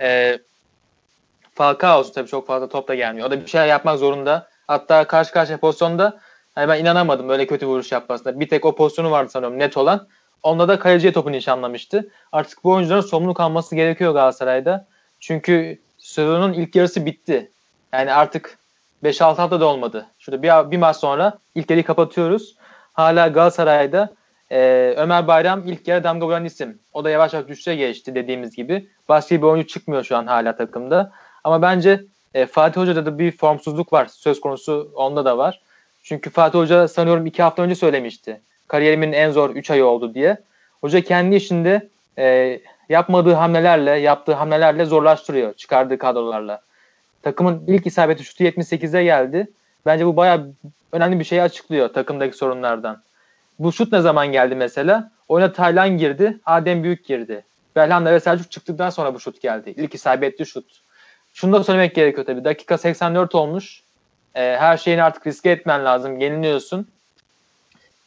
[0.00, 0.38] e,
[1.54, 3.28] Falcao olsun tabii çok fazla top da gelmiyor.
[3.28, 4.48] O da bir şeyler yapmak zorunda.
[4.66, 6.20] Hatta karşı karşıya pozisyonda
[6.54, 8.40] hani ben inanamadım böyle kötü vuruş yapmasına.
[8.40, 10.08] Bir tek o pozisyonu vardı sanıyorum net olan.
[10.42, 12.10] Onda da kaleciye topu nişanlamıştı.
[12.32, 14.86] Artık bu oyuncuların sorumluluk alması gerekiyor Galatasaray'da.
[15.20, 17.50] Çünkü sezonun ilk yarısı bitti.
[17.96, 18.58] Yani artık
[19.04, 20.06] 5-6 hafta da olmadı.
[20.18, 22.56] Şurada bir, bir maç sonra ilk yarıyı kapatıyoruz.
[22.92, 24.12] Hala Galatasaray'da
[24.50, 26.78] e, Ömer Bayram ilk yarı damga vuran isim.
[26.92, 28.88] O da yavaş yavaş düşüşe geçti dediğimiz gibi.
[29.08, 31.12] Başka bir oyuncu çıkmıyor şu an hala takımda.
[31.44, 34.06] Ama bence e, Fatih Hoca'da da bir formsuzluk var.
[34.06, 35.60] Söz konusu onda da var.
[36.02, 38.40] Çünkü Fatih Hoca sanıyorum iki hafta önce söylemişti.
[38.68, 40.36] Kariyerimin en zor 3 ayı oldu diye.
[40.80, 41.88] Hoca kendi işinde
[42.18, 46.65] e, yapmadığı hamlelerle, yaptığı hamlelerle zorlaştırıyor çıkardığı kadrolarla.
[47.26, 49.48] Takımın ilk isabeti şutu 78'e geldi.
[49.86, 50.50] Bence bu bayağı
[50.92, 53.02] önemli bir şeyi açıklıyor takımdaki sorunlardan.
[53.58, 55.10] Bu şut ne zaman geldi mesela?
[55.28, 57.44] Oyuna Taylan girdi, Adem Büyük girdi.
[57.76, 59.74] Belhanda ve Selçuk çıktıktan sonra bu şut geldi.
[59.76, 60.64] İlk isabetli şut.
[61.34, 62.44] Şunu da söylemek gerekiyor tabii.
[62.44, 63.82] Dakika 84 olmuş.
[64.34, 66.20] E, her şeyini artık riske etmen lazım.
[66.20, 66.88] Yeniliyorsun.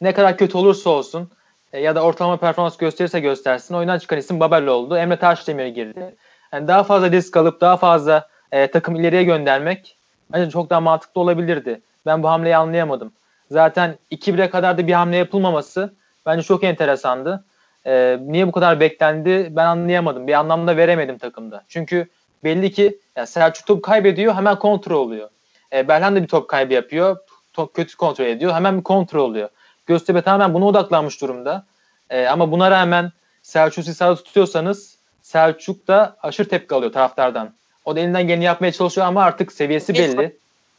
[0.00, 1.30] Ne kadar kötü olursa olsun
[1.72, 3.74] e, ya da ortalama performans gösterirse göstersin.
[3.74, 4.96] Oyundan çıkan isim Babel oldu.
[4.96, 6.14] Emre Taşdemir girdi.
[6.52, 9.96] Yani daha fazla risk alıp daha fazla e, takım ileriye göndermek
[10.32, 11.80] bence çok daha mantıklı olabilirdi.
[12.06, 13.12] Ben bu hamleyi anlayamadım.
[13.50, 15.94] Zaten 2-1'e kadar da bir hamle yapılmaması
[16.26, 17.44] bence çok enteresandı.
[17.86, 20.26] E, niye bu kadar beklendi ben anlayamadım.
[20.26, 21.64] Bir anlamda veremedim takımda.
[21.68, 22.08] Çünkü
[22.44, 25.28] belli ki yani Selçuk top kaybediyor hemen kontrol oluyor.
[25.72, 27.16] E, Berhan da bir top kaybı yapıyor.
[27.52, 28.54] Top kötü kontrol ediyor.
[28.54, 29.48] Hemen bir kontrol oluyor.
[29.86, 31.66] Göztepe tamamen buna odaklanmış durumda.
[32.10, 37.54] E, ama buna rağmen Selçuk'u siz tutuyorsanız Selçuk da aşırı tepki alıyor taraftardan.
[37.90, 40.16] O da elinden geleni yapmaya çalışıyor ama artık seviyesi belli.
[40.16, 40.32] Hak,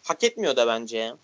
[0.04, 1.16] hak etmiyor da bence ya.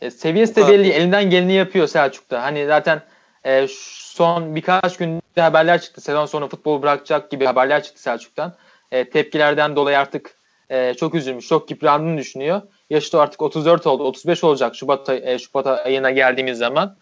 [0.00, 0.90] E, seviyesi de belli.
[0.90, 2.42] Elinden geleni yapıyor Selçuk'ta.
[2.42, 3.02] Hani zaten
[3.44, 6.00] e, son birkaç günde haberler çıktı.
[6.00, 8.54] Sezon sonu futbol bırakacak gibi haberler çıktı Selçuk'tan.
[8.92, 10.34] E, tepkilerden dolayı artık
[10.70, 12.62] e, çok üzülmüş, çok yıprandığını düşünüyor.
[12.90, 16.96] Yaşı da artık 34 oldu, 35 olacak Şubat, e, Şubat ayına geldiğimiz zaman.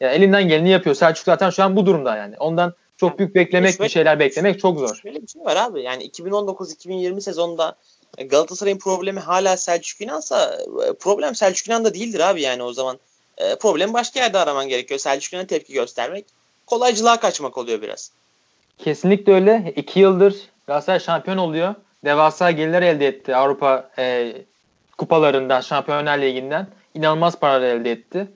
[0.00, 0.96] E, elinden geleni yapıyor.
[0.96, 2.36] Selçuk zaten şu an bu durumda yani.
[2.38, 4.96] Ondan çok büyük beklemek, şöyle, bir şeyler beklemek çok zor.
[4.96, 5.82] Şöyle bir şey var abi.
[5.82, 7.76] Yani 2019-2020 sezonunda
[8.18, 12.98] Galatasaray'ın problemi hala Selçuk İnan'sa e, problem Selçuk İnan'da değildir abi yani o zaman.
[13.38, 15.00] E, problem başka yerde araman gerekiyor.
[15.00, 16.24] Selçuk İnan'a tepki göstermek
[16.66, 18.12] kolaycılığa kaçmak oluyor biraz.
[18.78, 19.72] Kesinlikle öyle.
[19.76, 20.36] İki yıldır
[20.66, 21.74] Galatasaray şampiyon oluyor.
[22.04, 24.32] Devasa gelirler elde etti Avrupa e,
[24.98, 26.66] kupalarından, Şampiyonlar Ligi'nden.
[26.94, 28.28] inanılmaz paralar elde etti.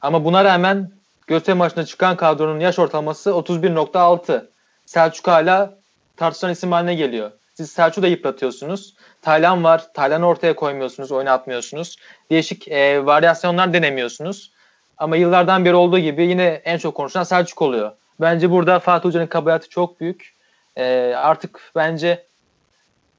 [0.00, 0.90] Ama buna rağmen
[1.26, 4.46] Göztepe maçına çıkan kadronun yaş ortalaması 31.6.
[4.86, 5.74] Selçuk hala
[6.16, 7.30] tartışılan isim haline geliyor.
[7.54, 8.94] Siz Selçuk'u da yıpratıyorsunuz.
[9.22, 9.92] Taylan var.
[9.94, 11.96] Taylan'ı ortaya koymuyorsunuz, oynatmıyorsunuz.
[12.30, 14.52] Değişik e, varyasyonlar denemiyorsunuz.
[14.98, 17.92] Ama yıllardan beri olduğu gibi yine en çok konuşulan Selçuk oluyor.
[18.20, 20.34] Bence burada Fatih Hoca'nın kabahati çok büyük.
[20.76, 22.26] E, artık bence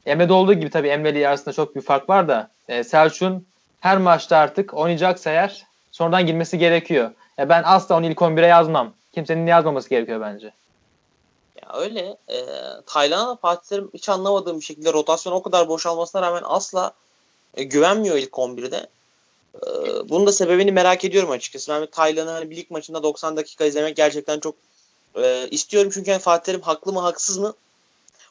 [0.05, 3.47] Emre'de olduğu gibi tabii Emre ile arasında çok bir fark var da e, Selçuk'un
[3.79, 7.11] her maçta artık oynayacaksa eğer sonradan girmesi gerekiyor.
[7.37, 8.93] Ya ben asla onu ilk 11'e yazmam.
[9.13, 10.53] Kimsenin yazmaması gerekiyor bence.
[11.61, 12.17] Ya öyle.
[12.27, 12.37] E,
[12.85, 16.93] Taylan'a Fatih Terim hiç anlamadığım bir şekilde rotasyon o kadar boşalmasına rağmen asla
[17.53, 18.87] e, güvenmiyor ilk 11'de.
[19.55, 19.69] E,
[20.09, 21.71] bunun da sebebini merak ediyorum açıkçası.
[21.71, 24.55] Ben Taylan'ı hani bir lig maçında 90 dakika izlemek gerçekten çok
[25.15, 25.91] e, istiyorum.
[25.93, 27.53] Çünkü yani Fatih Terim haklı mı haksız mı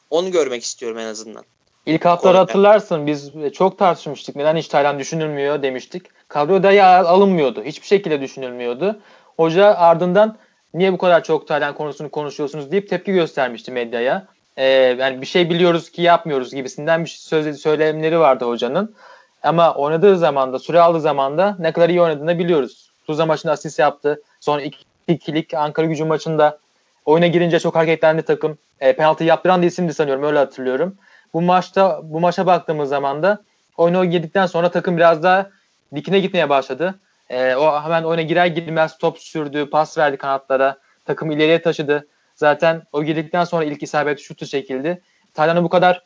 [0.09, 1.45] onu görmek istiyorum en azından.
[1.85, 4.35] İlk haftaları hatırlarsın biz çok tartışmıştık.
[4.35, 6.14] Neden hiç Taylan düşünülmüyor demiştik.
[6.27, 7.63] Kadroda ya alınmıyordu.
[7.63, 8.99] Hiçbir şekilde düşünülmüyordu.
[9.37, 10.37] Hoca ardından
[10.73, 14.27] niye bu kadar çok Taylan konusunu konuşuyorsunuz deyip tepki göstermişti medyaya.
[14.57, 14.65] Ee,
[14.99, 18.95] yani bir şey biliyoruz ki yapmıyoruz gibisinden bir söz söylemleri vardı hocanın.
[19.43, 22.89] Ama oynadığı zamanda, süre aldığı zamanda ne kadar iyi oynadığını biliyoruz.
[23.07, 24.21] Tuzla maçında asist yaptı.
[24.39, 26.57] Sonra iki, ikilik Ankara gücü maçında
[27.05, 28.57] oyuna girince çok hareketlendi takım.
[28.79, 30.95] E, penaltı yaptıran da isimdi sanıyorum öyle hatırlıyorum.
[31.33, 33.43] Bu maçta bu maça baktığımız zaman da
[33.77, 35.49] oyuna girdikten sonra takım biraz daha
[35.95, 36.99] dikine gitmeye başladı.
[37.29, 40.77] E, o hemen oyuna girer girmez top sürdü, pas verdi kanatlara.
[41.05, 42.07] Takım ileriye taşıdı.
[42.35, 45.01] Zaten o girdikten sonra ilk isabet şutu çekildi.
[45.33, 46.03] Taylan'a bu kadar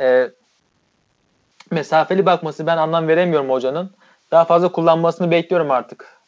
[0.00, 0.30] e,
[1.70, 3.90] mesafeli bakması ben anlam veremiyorum hocanın.
[4.30, 6.18] Daha fazla kullanmasını bekliyorum artık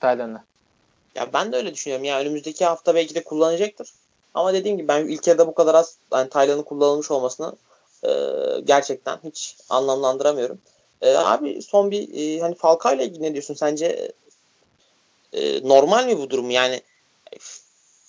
[0.00, 0.42] Taylan'ı.
[1.14, 2.04] Ya ben de öyle düşünüyorum.
[2.04, 3.90] Ya önümüzdeki hafta belki de kullanacaktır.
[4.34, 7.52] Ama dediğim gibi ben ilk yarıda bu kadar az yani Taylan'ın kullanılmış olmasını
[8.04, 8.10] e,
[8.64, 10.58] gerçekten hiç anlamlandıramıyorum.
[11.02, 13.54] E, abi son bir e, hani Falcao ile ilgili ne diyorsun?
[13.54, 14.12] Sence
[15.32, 16.50] e, normal mi bu durum?
[16.50, 16.80] Yani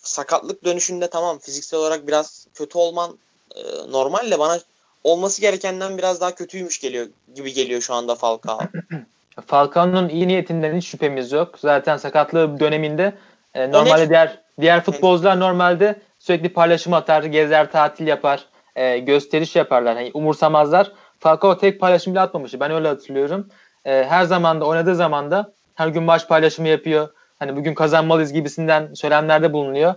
[0.01, 3.17] sakatlık dönüşünde tamam fiziksel olarak biraz kötü olman
[3.55, 3.61] e,
[3.91, 4.59] normal de bana
[5.03, 8.59] olması gerekenden biraz daha kötüymüş geliyor gibi geliyor şu anda Falcao.
[9.47, 11.59] Falcao'nun iyi niyetinden hiç şüphemiz yok.
[11.59, 13.13] Zaten sakatlığı döneminde
[13.53, 19.95] e, normalde diğer diğer futbolcular normalde sürekli paylaşım atar, gezer, tatil yapar, e, gösteriş yaparlar.
[19.95, 20.91] Yani umursamazlar.
[21.22, 22.59] Falcao tek paylaşım bile atmamıştı.
[22.59, 23.47] Ben öyle hatırlıyorum.
[23.86, 27.09] E, her zaman da oynadığı zaman da her gün maç paylaşımı yapıyor.
[27.39, 29.93] Hani bugün kazanmalıyız gibisinden söylemlerde bulunuyor.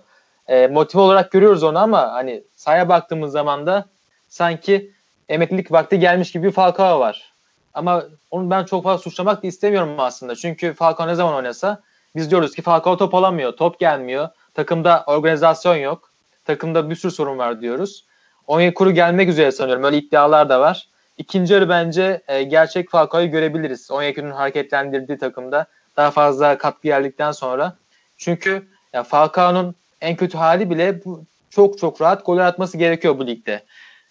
[0.48, 3.84] E, motive olarak görüyoruz onu ama hani sahaya baktığımız zaman da
[4.28, 4.90] sanki
[5.28, 7.32] emeklilik vakti gelmiş gibi bir Falcao var.
[7.74, 10.36] Ama onu ben çok fazla suçlamak da istemiyorum aslında.
[10.36, 11.82] Çünkü Falcao ne zaman oynasa
[12.16, 14.28] biz diyoruz ki Falcao top alamıyor, top gelmiyor.
[14.54, 16.10] Takımda organizasyon yok.
[16.44, 18.04] Takımda bir sürü sorun var diyoruz.
[18.46, 19.84] Onyekuru gelmek üzere sanıyorum.
[19.84, 20.88] Öyle iddialar da var.
[21.18, 23.90] İkinci yarı bence e, gerçek Falcao'yu görebiliriz.
[23.90, 27.76] Onyekuru'nun hareketlendirdiği takımda daha fazla katkı geldikten sonra.
[28.16, 33.26] Çünkü ya Falcao'nun en kötü hali bile bu, çok çok rahat gol atması gerekiyor bu
[33.26, 33.62] ligde.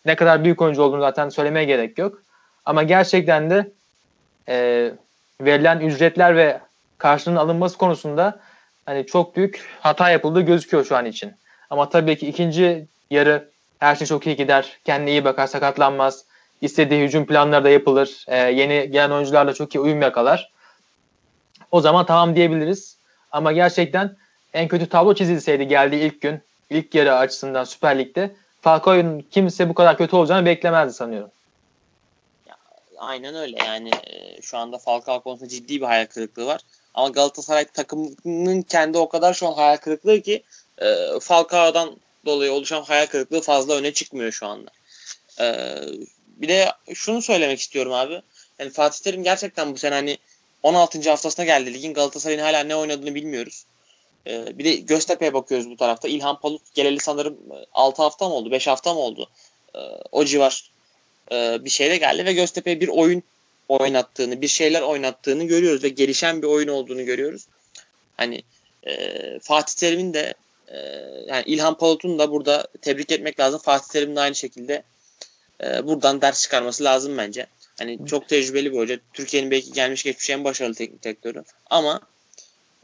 [0.06, 2.22] Ne kadar büyük oyuncu olduğunu zaten söylemeye gerek yok.
[2.66, 3.72] Ama gerçekten de
[4.49, 4.91] e,
[5.41, 6.60] verilen ücretler ve
[6.97, 8.39] karşılığının alınması konusunda
[8.86, 11.32] hani çok büyük hata yapıldığı gözüküyor şu an için.
[11.70, 13.49] Ama tabii ki ikinci yarı
[13.80, 14.78] her şey çok iyi gider.
[14.86, 16.26] Kendine iyi bakar, sakatlanmaz.
[16.64, 18.26] İstediği hücum planları da yapılır.
[18.28, 20.51] E, yeni gelen oyuncularla çok iyi uyum yakalar.
[21.72, 22.97] O zaman tamam diyebiliriz.
[23.32, 24.16] Ama gerçekten
[24.53, 29.74] en kötü tablo çizilseydi geldiği ilk gün, ilk yarı açısından Süper Lig'de Falcao'nun kimse bu
[29.74, 31.32] kadar kötü olacağını beklemezdi sanıyorum.
[32.47, 32.55] Ya,
[32.97, 36.61] aynen öyle yani e, şu anda Falcao konusunda ciddi bir hayal kırıklığı var.
[36.93, 40.43] Ama Galatasaray takımının kendi o kadar şu an hayal kırıklığı ki
[40.78, 41.95] e, Falcao'dan
[42.26, 44.72] dolayı oluşan hayal kırıklığı fazla öne çıkmıyor şu anda.
[45.39, 45.76] E,
[46.34, 48.21] bir de şunu söylemek istiyorum abi.
[48.59, 50.17] Yani Fatih Terim gerçekten bu sene hani
[50.63, 51.09] 16.
[51.09, 51.93] haftasına geldi ligin.
[51.93, 53.65] Galatasaray'ın hala ne oynadığını bilmiyoruz.
[54.27, 56.07] Ee, bir de Göztepe'ye bakıyoruz bu tarafta.
[56.07, 57.38] İlhan Palut geleli sanırım
[57.73, 58.51] 6 e, hafta mı oldu?
[58.51, 59.29] 5 hafta mı oldu?
[59.75, 59.79] Ee,
[60.11, 60.71] o civar
[61.31, 63.23] e, bir şeyle geldi ve Göztepe'ye bir oyun
[63.69, 67.47] oynattığını, bir şeyler oynattığını görüyoruz ve gelişen bir oyun olduğunu görüyoruz.
[68.17, 68.43] Hani
[68.84, 70.34] e, Fatih Terim'in de
[70.67, 70.77] e,
[71.27, 73.59] yani İlhan Palut'un da burada tebrik etmek lazım.
[73.59, 74.84] Fatih Terim'in de aynı şekilde
[75.64, 77.47] e, buradan ders çıkarması lazım bence.
[77.80, 78.99] Hani çok tecrübeli bir hoca.
[79.14, 81.43] Türkiye'nin belki gelmiş geçmiş en başarılı teknik direktörü.
[81.70, 81.99] Ama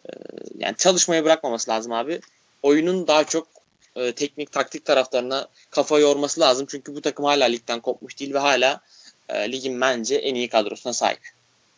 [0.05, 0.11] e,
[0.57, 2.19] yani çalışmayı bırakmaması lazım abi.
[2.63, 3.47] Oyunun daha çok
[3.95, 6.67] e, teknik taktik taraflarına kafa yorması lazım.
[6.69, 8.81] Çünkü bu takım hala ligden kopmuş değil ve hala
[9.29, 11.19] e, ligin bence en iyi kadrosuna sahip.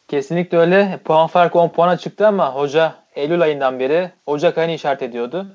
[0.07, 0.99] Kesinlikle öyle.
[1.05, 5.47] Puan farkı 10 puana çıktı ama hoca Eylül ayından beri Ocak ayını işaret ediyordu.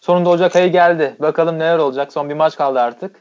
[0.00, 1.16] Sonunda Ocak ayı geldi.
[1.18, 2.12] Bakalım neler olacak.
[2.12, 3.16] Son bir maç kaldı artık.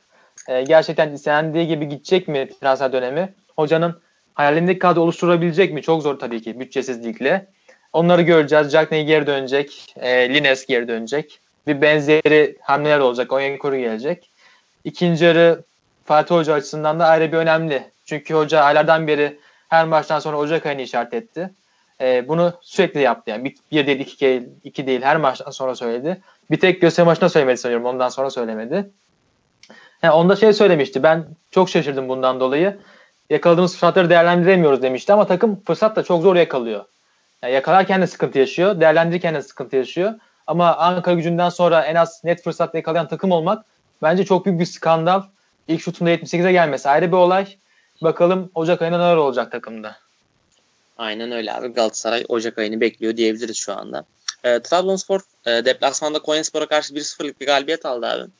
[0.47, 3.33] E, gerçekten istendiği gibi gidecek mi transfer dönemi?
[3.55, 4.01] Hocanın
[4.33, 5.81] hayalindeki kadro oluşturabilecek mi?
[5.81, 7.47] Çok zor tabii ki bütçesizlikle.
[7.93, 8.69] Onları göreceğiz.
[8.69, 9.95] Jackney geri dönecek.
[9.95, 11.39] E, Lines geri dönecek.
[11.67, 13.33] Bir benzeri hamleler olacak.
[13.33, 14.29] Onyekuru gelecek.
[14.83, 15.63] İkinci yarı
[16.05, 17.83] Fatih Hoca açısından da ayrı bir önemli.
[18.05, 19.39] Çünkü hoca aylardan beri
[19.69, 21.49] her maçtan sonra Ocak ayını işaret etti.
[22.01, 23.31] E, bunu sürekli yaptı.
[23.31, 26.21] Yani bir, bir değil, iki, iki değil her maçtan sonra söyledi.
[26.51, 27.85] Bir tek gösteri maçında söylemedi sanıyorum.
[27.85, 28.89] Ondan sonra söylemedi.
[30.03, 31.03] Yani onda şey söylemişti.
[31.03, 32.77] Ben çok şaşırdım bundan dolayı.
[33.29, 36.85] Yakaladığımız fırsatları değerlendiremiyoruz demişti ama takım fırsat da çok zor yakalıyor.
[37.43, 38.81] Yani yakalarken de sıkıntı yaşıyor.
[38.81, 40.13] Değerlendirirken de sıkıntı yaşıyor.
[40.47, 43.65] Ama Ankara gücünden sonra en az net fırsat yakalayan takım olmak
[44.01, 45.23] bence çok büyük bir skandal.
[45.67, 47.57] İlk şutunda 78'e gelmesi ayrı bir olay.
[48.01, 49.97] Bakalım Ocak ayında neler olacak takımda.
[50.97, 51.67] Aynen öyle abi.
[51.67, 54.05] Galatasaray Ocak ayını bekliyor diyebiliriz şu anda.
[54.43, 58.31] E, Trabzonspor e, deplasmanda Konyaspor'a karşı 1-0'lık bir galibiyet aldı abi.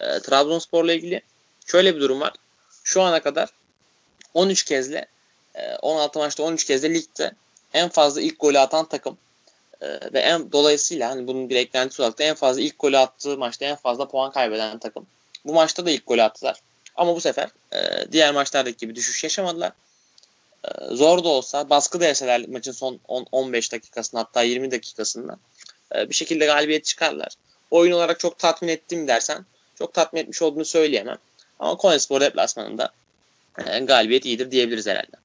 [0.00, 1.22] E, Trabzonspor'la ilgili
[1.66, 2.32] şöyle bir durum var.
[2.84, 3.48] Şu ana kadar
[4.34, 5.06] 13 kezde
[5.82, 7.32] 16 maçta 13 kezde ligde
[7.74, 9.18] en fazla ilk golü atan takım.
[9.80, 13.38] E, ve en dolayısıyla hani bunun bir eklentisi olarak da en fazla ilk golü attığı
[13.38, 15.06] maçta en fazla puan kaybeden takım.
[15.44, 16.56] Bu maçta da ilk golü attılar.
[16.96, 19.72] Ama bu sefer e, diğer maçlardaki gibi düşüş yaşamadılar.
[20.64, 25.38] E, zor da olsa baskı da yeseler maçın son 10, 15 dakikasında hatta 20 dakikasında
[25.94, 27.28] e, bir şekilde galibiyet çıkarlar.
[27.70, 29.46] Oyun olarak çok tatmin ettim dersen
[29.80, 31.16] çok tatmin etmiş olduğunu söyleyemem.
[31.58, 32.90] Ama Konyaspor deplasmanında
[33.66, 35.16] e, galibiyet iyidir diyebiliriz herhalde.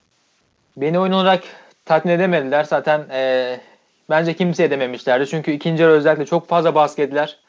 [0.78, 1.44] Beni oyun olarak
[1.86, 2.64] tatmin edemediler.
[2.64, 3.60] Zaten e,
[4.10, 5.28] bence kimse edememişlerdi.
[5.28, 7.40] Çünkü ikinci yarı özellikle çok fazla basketler.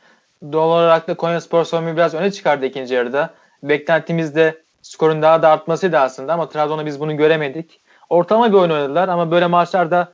[0.52, 3.34] Doğal olarak da Konyaspor savunmayı biraz öne çıkardı ikinci yarıda.
[3.62, 7.80] Beklentimiz de skorun daha da artmasıydı aslında ama Trabzon'da biz bunu göremedik.
[8.10, 10.12] Ortalama bir oyun oynadılar ama böyle maçlarda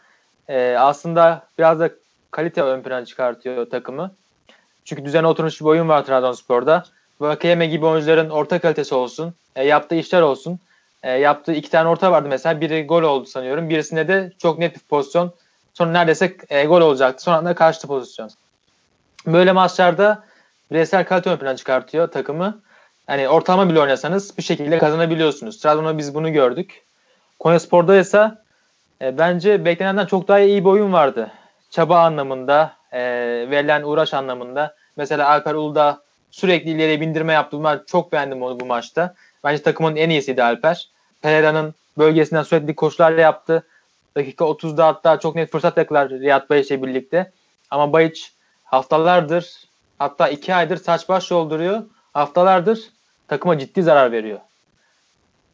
[0.49, 1.90] e, aslında biraz da
[2.30, 4.14] kalite ön plana çıkartıyor takımı.
[4.85, 6.85] Çünkü düzen oturmuş bir oyun var Trabzonspor'da.
[7.20, 10.59] Vakayeme gibi oyuncuların orta kalitesi olsun, e, yaptığı işler olsun.
[11.03, 12.61] E, yaptığı iki tane orta vardı mesela.
[12.61, 13.68] Biri gol oldu sanıyorum.
[13.68, 15.33] Birisinde de çok net bir pozisyon.
[15.74, 17.22] Sonra neredeyse e, gol olacaktı.
[17.22, 18.30] Sonra da kaçtı pozisyon.
[19.26, 20.24] Böyle maçlarda
[20.70, 22.61] bireysel kalite ön plana çıkartıyor takımı.
[23.07, 25.61] Hani ortalama bile oynasanız bir şekilde kazanabiliyorsunuz.
[25.61, 26.83] Trabzon'da biz bunu gördük.
[27.39, 28.30] Konyaspor'da ise
[29.03, 31.30] e, bence beklenenden çok daha iyi bir oyun vardı.
[31.70, 33.01] Çaba anlamında, e,
[33.51, 34.74] verilen uğraş anlamında.
[34.97, 37.64] Mesela Alper Uludağ sürekli ileriye bindirme yaptı.
[37.64, 39.14] Ben çok beğendim onu bu maçta.
[39.45, 40.88] Bence takımın en iyisiydi Alper.
[41.22, 43.66] Pereira'nın bölgesinden sürekli koşular yaptı.
[44.16, 47.32] Dakika 30'da hatta çok net fırsat yaklar Riyad Bayiç'le birlikte.
[47.70, 48.32] Ama Bayiç
[48.64, 49.68] haftalardır
[49.99, 51.82] hatta iki aydır saç baş yolduruyor.
[52.14, 52.90] Haftalardır
[53.28, 54.38] takıma ciddi zarar veriyor.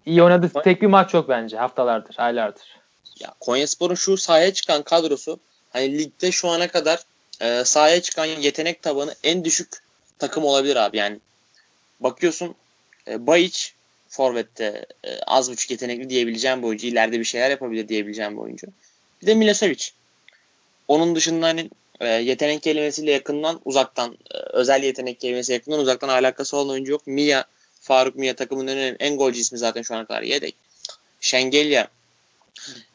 [0.06, 0.50] İyi oynadı.
[0.64, 2.78] Tek bir maç yok bence haftalardır, aylardır.
[3.20, 5.38] Ya Konyaspor'un şu sahaya çıkan kadrosu
[5.72, 6.98] hani ligde şu ana kadar
[7.40, 9.68] e, sahaya çıkan yetenek tabanı en düşük
[10.18, 10.96] takım olabilir abi.
[10.96, 11.18] Yani
[12.00, 12.54] bakıyorsun
[13.08, 13.74] e, Bayiç
[14.08, 16.86] Forvet'te e, az buçuk yetenekli diyebileceğim bir oyuncu.
[16.86, 18.66] ileride bir şeyler yapabilir diyebileceğim bir oyuncu.
[19.22, 19.84] Bir de Milosevic.
[20.88, 21.70] Onun dışında hani
[22.00, 27.06] e, yetenek kelimesiyle yakından uzaktan e, özel yetenek kelimesi yakından uzaktan alakası olan oyuncu yok.
[27.06, 27.44] Mia
[27.80, 30.54] Faruk Mia takımın en, en golcü ismi zaten şu ana kadar yedek.
[31.20, 31.88] Şengelya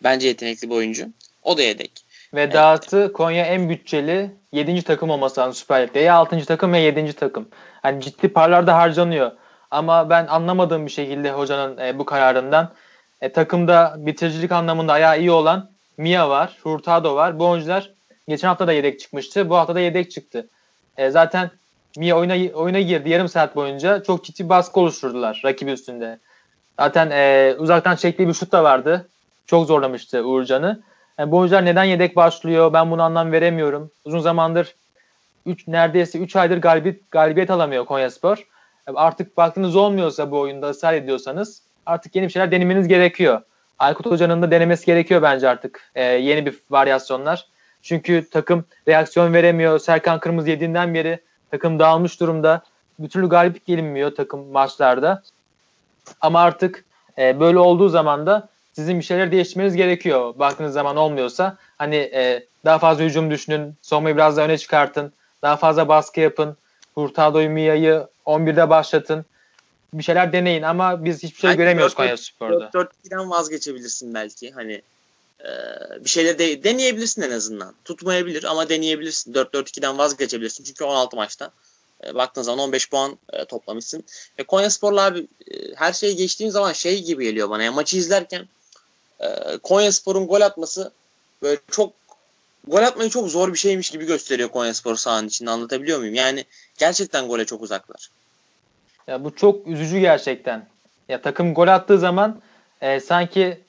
[0.04, 1.10] bence yetenekli bir oyuncu.
[1.44, 1.92] O da yedek.
[2.34, 4.82] Ve dağıtı Konya en bütçeli 7.
[4.84, 6.00] takım olması lazım Süper Lig'de.
[6.00, 6.46] Ya 6.
[6.46, 7.14] takım ya 7.
[7.14, 7.48] takım.
[7.82, 9.32] Hani ciddi paralarda harcanıyor.
[9.72, 12.74] Ama ben anlamadığım bir şekilde hocanın e, bu kararından
[13.22, 17.40] e, takımda bitiricilik anlamında ayağı iyi olan Mia var, Hurtado var.
[17.40, 17.92] Bu oyuncular
[18.28, 19.50] geçen hafta da yedek çıkmıştı.
[19.50, 20.48] Bu hafta da yedek çıktı.
[20.98, 21.52] E, zaten
[21.98, 24.04] Mia oyuna, oyuna girdi yarım saat boyunca.
[24.04, 26.20] Çok ciddi baskı oluşturdular rakibi üstünde.
[26.80, 29.10] Zaten e, uzaktan çektiği bir şut da vardı.
[29.46, 30.84] Çok zorlamıştı Uğurcan'ı.
[31.18, 32.74] Yani bu oyuncular neden yedek başlıyor?
[32.74, 33.92] Ben bunu anlam veremiyorum.
[34.06, 34.76] Uzun zamandır
[35.46, 38.48] 3 neredeyse 3 aydır galibiyet, galibiyet alamıyor Konyaspor.
[38.96, 43.42] Artık baktığınız olmuyorsa bu oyunda ısrar ediyorsanız artık yeni bir şeyler denemeniz gerekiyor.
[43.80, 47.48] Aykut Hoca'nın da denemesi gerekiyor bence artık e, yeni bir varyasyonlar.
[47.82, 49.80] Çünkü takım reaksiyon veremiyor.
[49.80, 51.20] Serkan Kırmızı yediğinden beri
[51.52, 52.64] takım dağılmış durumda.
[53.00, 55.24] Bir türlü galip gelinmiyor takım maçlarda.
[56.22, 56.86] Ama artık
[57.18, 60.40] e, böyle olduğu zaman da sizin bir şeyler değiştirmeniz gerekiyor.
[60.40, 65.58] Baktığınız zaman olmuyorsa hani e, daha fazla hücum düşünün, savunmayı biraz daha öne çıkartın, daha
[65.58, 66.58] fazla baskı yapın,
[66.96, 69.26] Hurtado'yu Mia'yı 11'de başlatın.
[69.94, 72.66] Bir şeyler deneyin ama biz hiçbir şey belki göremiyoruz Konya Spor'da.
[72.66, 74.52] 4-4-2'den vazgeçebilirsin belki.
[74.52, 74.82] Hani
[75.40, 75.50] e,
[76.06, 77.74] bir şeyler de, deneyebilirsin en azından.
[77.86, 79.34] Tutmayabilir ama deneyebilirsin.
[79.34, 80.64] 4-4-2'den vazgeçebilirsin.
[80.64, 81.52] Çünkü 16 maçta
[82.06, 84.04] e, baktığın zaman 15 puan e, toplamışsın.
[84.40, 87.64] Ve Konya Spor'la abi e, her şeyi geçtiğim zaman şey gibi geliyor bana.
[87.64, 88.48] Yani maçı izlerken
[89.24, 90.92] e, Konya Spor'un gol atması
[91.42, 91.94] böyle çok
[92.68, 96.16] gol atmayı çok zor bir şeymiş gibi gösteriyor Konya Spor sahanın içinde anlatabiliyor muyum?
[96.16, 96.46] Yani
[96.78, 98.10] gerçekten gole çok uzaklar.
[99.08, 100.68] Ya bu çok üzücü gerçekten.
[101.10, 102.42] Ya takım gol attığı zaman
[102.82, 103.62] e, sanki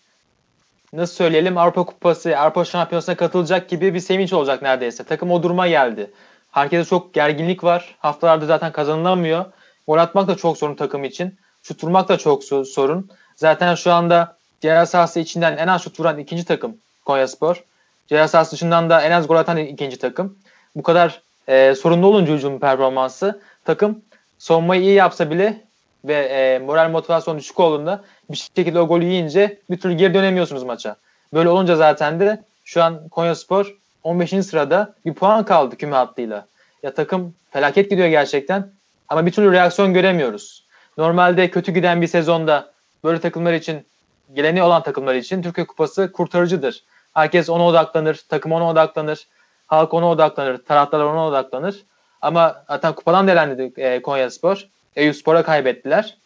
[0.92, 5.04] nasıl söyleyelim Avrupa Kupası, Avrupa Şampiyonası'na katılacak gibi bir sevinç olacak neredeyse.
[5.04, 6.10] Takım o duruma geldi.
[6.50, 7.96] Herkese çok gerginlik var.
[7.98, 9.44] Haftalarda zaten kazanılamıyor.
[9.88, 11.38] Gol atmak da çok sorun takım için.
[11.62, 13.10] Şut vurmak da çok sorun.
[13.36, 17.64] Zaten şu anda ceza sahası içinden en az şut vuran ikinci takım Konyaspor.
[18.06, 20.38] Ceza sahası dışından da en az gol atan ikinci takım.
[20.76, 24.02] Bu kadar e, sorunlu olunca hücum performansı takım
[24.38, 25.60] savunmayı iyi yapsa bile
[26.04, 30.62] ve e, moral motivasyon düşük olduğunda bir şekilde o golü yiyince bir türlü geri dönemiyorsunuz
[30.62, 30.96] maça.
[31.34, 34.30] Böyle olunca zaten de şu an Konyaspor 15.
[34.30, 36.46] sırada bir puan kaldı küme hattıyla.
[36.82, 38.70] Ya takım felaket gidiyor gerçekten
[39.08, 40.64] ama bir türlü reaksiyon göremiyoruz.
[40.98, 42.72] Normalde kötü giden bir sezonda
[43.04, 43.86] böyle takımlar için
[44.32, 46.84] geleni olan takımlar için Türkiye Kupası kurtarıcıdır.
[47.14, 49.26] Herkes ona odaklanır, takım ona odaklanır,
[49.66, 51.84] halk ona odaklanır, taraftarlar ona odaklanır.
[52.22, 54.68] Ama zaten kupadan delendi e, Konya Spor.
[54.96, 56.16] Eyüp Spor'a kaybettiler.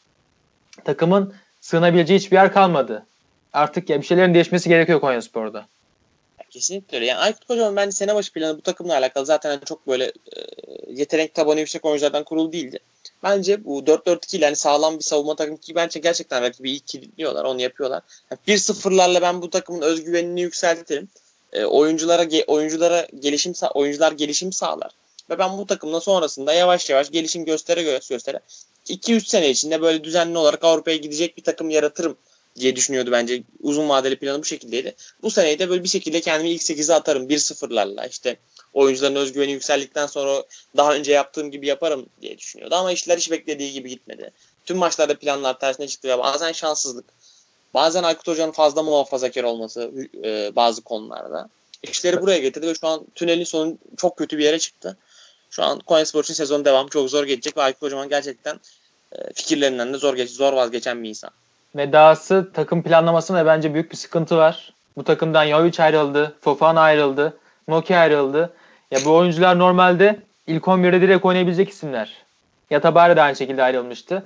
[0.84, 3.06] Takımın sığınabileceği hiçbir yer kalmadı.
[3.52, 5.66] Artık ya bir şeylerin değişmesi gerekiyor Konya Spor'da.
[6.50, 7.06] kesinlikle öyle.
[7.06, 10.12] Yani Aykut Kocaman bence sene başı planı bu takımla alakalı zaten çok böyle e,
[10.88, 12.78] yetenek tabanı yüksek oyunculardan kurulu değildi.
[13.22, 17.44] Bence bu 4-4-2 ile hani sağlam bir savunma takımı ki bence gerçekten rakibi iyi kilitliyorlar.
[17.44, 18.02] Onu yapıyorlar.
[18.30, 21.08] Yani 1-0'larla ben bu takımın özgüvenini yükseltirim.
[21.52, 24.90] E, oyunculara ge, oyunculara gelişim oyuncular gelişim sağlar.
[25.30, 28.40] Ve ben bu takımla sonrasında yavaş yavaş gelişim göstere göstere
[28.86, 32.16] 2-3 sene içinde böyle düzenli olarak Avrupa'ya gidecek bir takım yaratırım
[32.60, 33.42] diye düşünüyordu bence.
[33.62, 34.94] Uzun vadeli planı bu şekildeydi.
[35.22, 38.08] Bu seneyi de böyle bir şekilde kendimi ilk 8'e atarım 1-0'larla.
[38.08, 38.36] İşte
[38.78, 40.44] oyuncuların özgüveni yükseldikten sonra
[40.76, 42.74] daha önce yaptığım gibi yaparım diye düşünüyordu.
[42.74, 44.30] Ama işler hiç beklediği gibi gitmedi.
[44.64, 47.04] Tüm maçlarda planlar tersine çıktı ve bazen şanssızlık.
[47.74, 49.90] Bazen Aykut Hoca'nın fazla muhafazakar olması
[50.24, 51.48] e, bazı konularda.
[51.82, 54.96] İşleri buraya getirdi ve şu an tünelin sonu çok kötü bir yere çıktı.
[55.50, 58.60] Şu an Konyaspor için sezon devamı çok zor geçecek ve Aykut Kocaman gerçekten
[59.12, 61.30] e, fikirlerinden de zor geç, zor vazgeçen bir insan.
[61.76, 64.72] Ve dahası takım planlamasında bence büyük bir sıkıntı var.
[64.96, 67.36] Bu takımdan Jovic ayrıldı, Fofana ayrıldı,
[67.68, 68.52] Noki ayrıldı.
[68.90, 72.16] Ya bu oyuncular normalde ilk 11'de direkt oynayabilecek isimler.
[72.70, 74.24] Yatabare de aynı şekilde ayrılmıştı.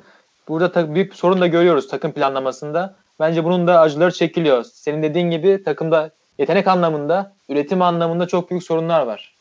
[0.48, 2.94] Burada ta- büyük bir sorun da görüyoruz takım planlamasında.
[3.20, 4.64] Bence bunun da acıları çekiliyor.
[4.64, 9.34] Senin dediğin gibi takımda yetenek anlamında, üretim anlamında çok büyük sorunlar var.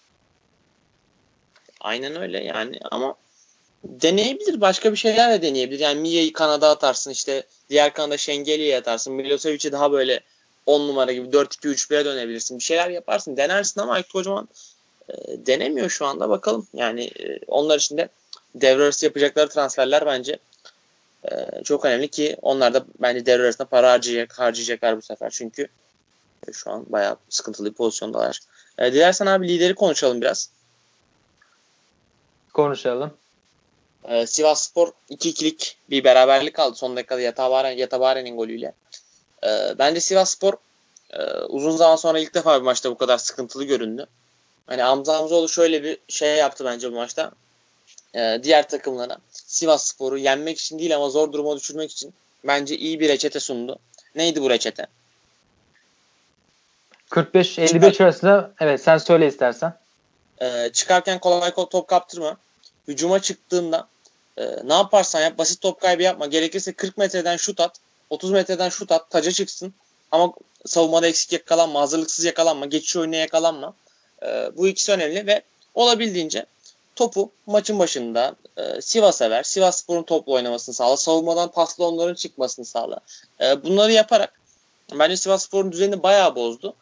[1.82, 3.16] Aynen öyle yani ama
[3.84, 4.62] deneyebilir.
[4.62, 5.80] Başka bir şeyler de deneyebilir.
[5.80, 9.14] Yani Mia'yı kanada atarsın işte diğer kanada Şengeli'ye atarsın.
[9.14, 10.20] Milosevic'i daha böyle
[10.66, 12.58] 10 numara gibi 4-2-3-1'e dönebilirsin.
[12.60, 13.38] Bir şeyler yaparsın.
[13.38, 14.48] Denersin ama Aykut Kocaman
[15.12, 16.30] e, denemiyor şu anda.
[16.30, 16.68] Bakalım.
[16.74, 18.10] Yani e, onlar için de
[18.56, 20.40] devre arası yapacakları transferler bence
[21.32, 25.30] e, çok önemli ki onlar da bence devre arasında para harcayacak, harcayacaklar bu sefer.
[25.30, 25.68] Çünkü
[26.48, 28.40] e, şu an bayağı sıkıntılı bir pozisyondalar.
[28.78, 30.50] E, dilersen abi lideri konuşalım biraz.
[32.54, 33.14] Konuşalım.
[34.04, 38.74] Ee, Sivas Spor 2-2'lik bir beraberlik aldı son dakikada Yatabaren, Yatabare'nin golüyle.
[39.44, 40.54] Ee, bence Sivas Spor
[41.10, 44.08] e, uzun zaman sonra ilk defa bir maçta bu kadar sıkıntılı göründü.
[44.68, 47.32] Hani Hamza Hamzoğlu şöyle bir şey yaptı bence bu maçta.
[48.16, 53.00] Ee, diğer takımlara Sivas Spor'u yenmek için değil ama zor duruma düşürmek için bence iyi
[53.00, 53.80] bir reçete sundu.
[54.16, 54.88] Neydi bu reçete?
[57.12, 59.74] 45-55 arasında evet sen söyle istersen.
[60.42, 62.38] Ee, çıkarken kolay kolay top kaptırma.
[62.88, 63.88] Hücuma çıktığında
[64.38, 66.26] e, ne yaparsan yap basit top kaybı yapma.
[66.26, 67.76] Gerekirse 40 metreden şut at.
[68.10, 69.10] 30 metreden şut at.
[69.10, 69.74] Taca çıksın.
[70.12, 70.34] Ama
[70.66, 71.82] savunmada eksik yakalanma.
[71.82, 72.66] Hazırlıksız yakalanma.
[72.66, 73.74] Geçiş oyuna yakalanma.
[74.26, 75.42] E, bu ikisi önemli ve
[75.76, 76.46] olabildiğince
[76.96, 79.44] topu maçın başında e, Sivas'a ver.
[79.44, 80.98] Sivas Spor'un toplu oynamasını sağla.
[80.98, 83.00] Savunmadan paslı onların çıkmasını sağla.
[83.42, 84.40] E, bunları yaparak
[85.00, 86.76] bence Sivas Spor'un düzenini bayağı bozdu.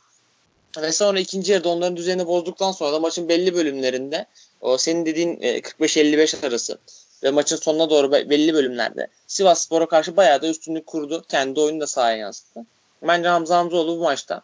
[0.77, 4.25] Ve sonra ikinci yarıda onların düzenini bozduktan sonra da maçın belli bölümlerinde
[4.61, 6.77] o senin dediğin 45-55 e, arası
[7.23, 11.23] ve maçın sonuna doğru belli bölümlerde Sivas Spor'a karşı bayağı da üstünlük kurdu.
[11.29, 12.65] Kendi oyunu da sahaya yansıttı.
[13.01, 14.41] Bence Hamza Hamzoğlu bu maçta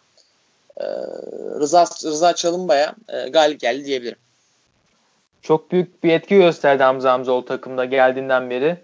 [0.77, 0.85] e,
[1.59, 4.17] Rıza, Rıza Çalınbay'a e, galip geldi diyebilirim.
[5.41, 8.77] Çok büyük bir etki gösterdi Hamza Hamzoğlu takımda geldiğinden beri.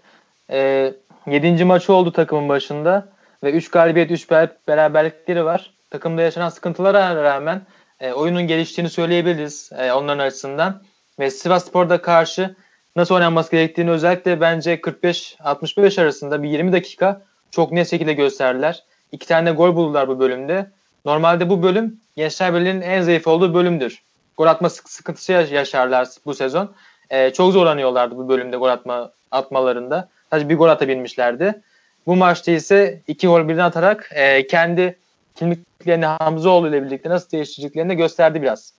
[0.50, 0.92] E,
[1.26, 1.64] 7.
[1.64, 3.08] maçı oldu takımın başında
[3.44, 4.30] ve 3 galibiyet 3
[4.68, 5.74] beraberlikleri var.
[5.90, 7.62] Takımda yaşanan sıkıntılara rağmen
[8.00, 10.82] e, oyunun geliştiğini söyleyebiliriz e, onların açısından.
[11.18, 12.56] Ve Sivas Spor'da karşı
[12.96, 18.84] nasıl oynanması gerektiğini özellikle bence 45-65 arasında bir 20 dakika çok net şekilde gösterdiler.
[19.12, 20.70] İki tane gol buldular bu bölümde.
[21.04, 24.02] Normalde bu bölüm Gençler Birliği'nin en zayıf olduğu bölümdür.
[24.36, 26.72] Gol atma sıkıntısı yaşarlar bu sezon.
[27.10, 30.08] Ee, çok zorlanıyorlardı bu bölümde gol atma atmalarında.
[30.30, 31.62] Sadece bir gol atabilmişlerdi.
[32.06, 34.98] Bu maçta ise iki gol birden atarak e, kendi
[35.34, 38.72] kimliklerini Hamzoğlu ile birlikte nasıl değiştireceklerini gösterdi biraz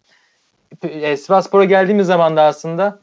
[0.84, 3.00] e, Sivasspor'a geldiğimiz zaman da aslında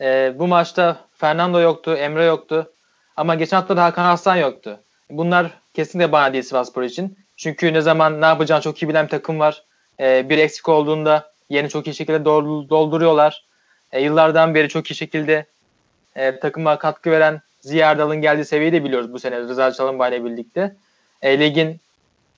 [0.00, 2.72] e, bu maçta Fernando yoktu, Emre yoktu.
[3.16, 4.80] Ama geçen hafta da Hakan Aslan yoktu.
[5.10, 7.18] Bunlar kesinlikle bana değil Sivasspor için.
[7.36, 9.62] Çünkü ne zaman ne yapacağını çok iyi bilen takım var.
[10.00, 13.44] E, bir eksik olduğunda yeni çok iyi şekilde dolduruyorlar.
[13.92, 15.46] E, yıllardan beri çok iyi şekilde
[16.16, 20.24] e, takıma katkı veren Ziya Erdal'ın geldiği seviyeyi de biliyoruz bu sene Rıza Çalınbay ile
[20.24, 20.76] birlikte.
[21.22, 21.80] E, ligin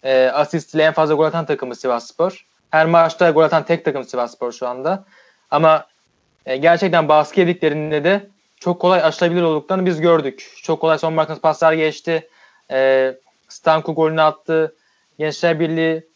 [0.02, 2.46] e, asist ile en fazla gol atan takımı Sivasspor.
[2.70, 5.04] Her maçta gol atan tek takım Sivasspor şu anda.
[5.50, 5.86] Ama
[6.46, 8.26] e, gerçekten baskı yediklerinde de
[8.60, 10.52] çok kolay aşılabilir olduklarını biz gördük.
[10.62, 12.28] Çok kolay son markası paslar geçti.
[12.70, 13.14] E,
[13.48, 14.74] Stanko golünü attı.
[15.18, 16.06] Gençler Birliği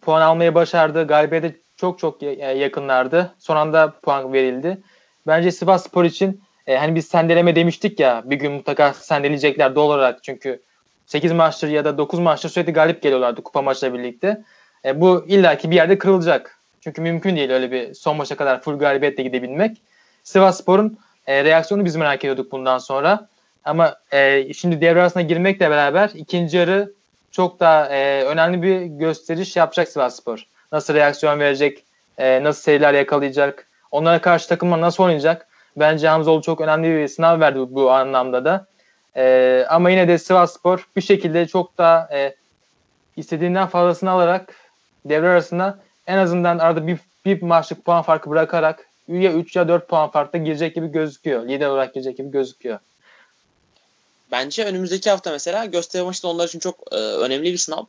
[0.00, 1.06] puan almayı başardı.
[1.06, 3.34] Galibiyete çok çok yakınlardı.
[3.38, 4.78] Son anda puan verildi.
[5.26, 9.86] Bence Sivas Spor için e, hani biz sendeleme demiştik ya bir gün mutlaka sendeleyecekler doğal
[9.86, 10.62] olarak çünkü
[11.06, 14.42] 8 maçtır ya da 9 maçtır sürekli galip geliyorlardı kupa maçla birlikte.
[14.84, 16.58] E, bu illaki bir yerde kırılacak.
[16.80, 19.82] Çünkü mümkün değil öyle bir son maça kadar full galibiyetle gidebilmek.
[20.22, 23.28] Sivasspor'un e, reaksiyonu biz merak ediyorduk bundan sonra.
[23.64, 26.92] Ama e, şimdi devre arasına girmekle beraber ikinci yarı
[27.36, 30.46] çok daha e, önemli bir gösteriş yapacak Sivasspor.
[30.72, 31.84] Nasıl reaksiyon verecek,
[32.18, 35.46] e, nasıl seriler yakalayacak, onlara karşı takımlar nasıl oynayacak.
[35.76, 38.66] Bence Hamzoğlu çok önemli bir sınav verdi bu, anlamda da.
[39.16, 42.34] E, ama yine de Sivasspor bir şekilde çok daha e,
[43.16, 44.54] istediğinden fazlasını alarak
[45.04, 49.88] devre arasında en azından arada bir, bir maçlık puan farkı bırakarak ya 3 ya 4
[49.88, 51.48] puan farklı girecek gibi gözüküyor.
[51.48, 52.78] Lider olarak girecek gibi gözüküyor.
[54.32, 57.84] Bence önümüzdeki hafta mesela Göztepe maçı da onlar için çok e, önemli bir sınav.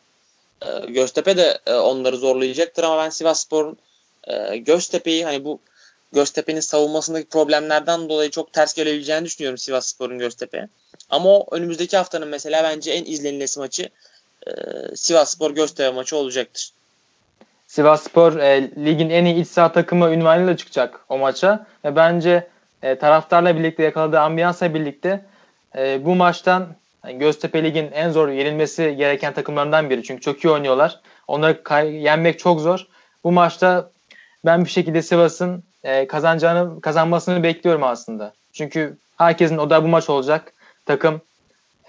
[0.61, 3.77] E, Göztepe de e, onları zorlayacaktır ama ben Sivasspor'un
[4.27, 5.59] e, Göztepe'yi hani bu
[6.13, 10.69] Göztepe'nin savunmasındaki problemlerden dolayı çok ters gelebileceğini düşünüyorum Sivasspor'un Göztepe'ye.
[11.09, 13.89] Ama o önümüzdeki haftanın mesela bence en izlenilesi maçı
[14.47, 14.51] e,
[14.95, 16.71] Sivasspor Göztepe maçı olacaktır.
[17.67, 21.65] Sivasspor e, ligin en iyi iç saha takımı ünvanıyla çıkacak o maça.
[21.85, 22.47] Ve bence
[22.83, 25.25] e, taraftarla birlikte yakaladığı ambiyansla birlikte
[25.75, 26.67] e, bu maçtan
[27.05, 30.03] yani Göztepe Lig'in en zor yenilmesi gereken takımlarından biri.
[30.03, 30.99] Çünkü çok iyi oynuyorlar.
[31.27, 32.87] Onları yenmek çok zor.
[33.23, 33.91] Bu maçta
[34.45, 38.33] ben bir şekilde Sivas'ın e, kazanacağını kazanmasını bekliyorum aslında.
[38.53, 40.53] Çünkü herkesin o da bu maç olacak.
[40.85, 41.21] Takım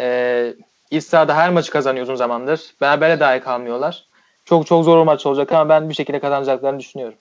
[0.00, 0.54] e,
[0.90, 2.60] iç sahada her maçı kazanıyor uzun zamandır.
[2.80, 4.04] Berabere dahi kalmıyorlar.
[4.44, 7.18] Çok çok zor bir maç olacak ama ben bir şekilde kazanacaklarını düşünüyorum.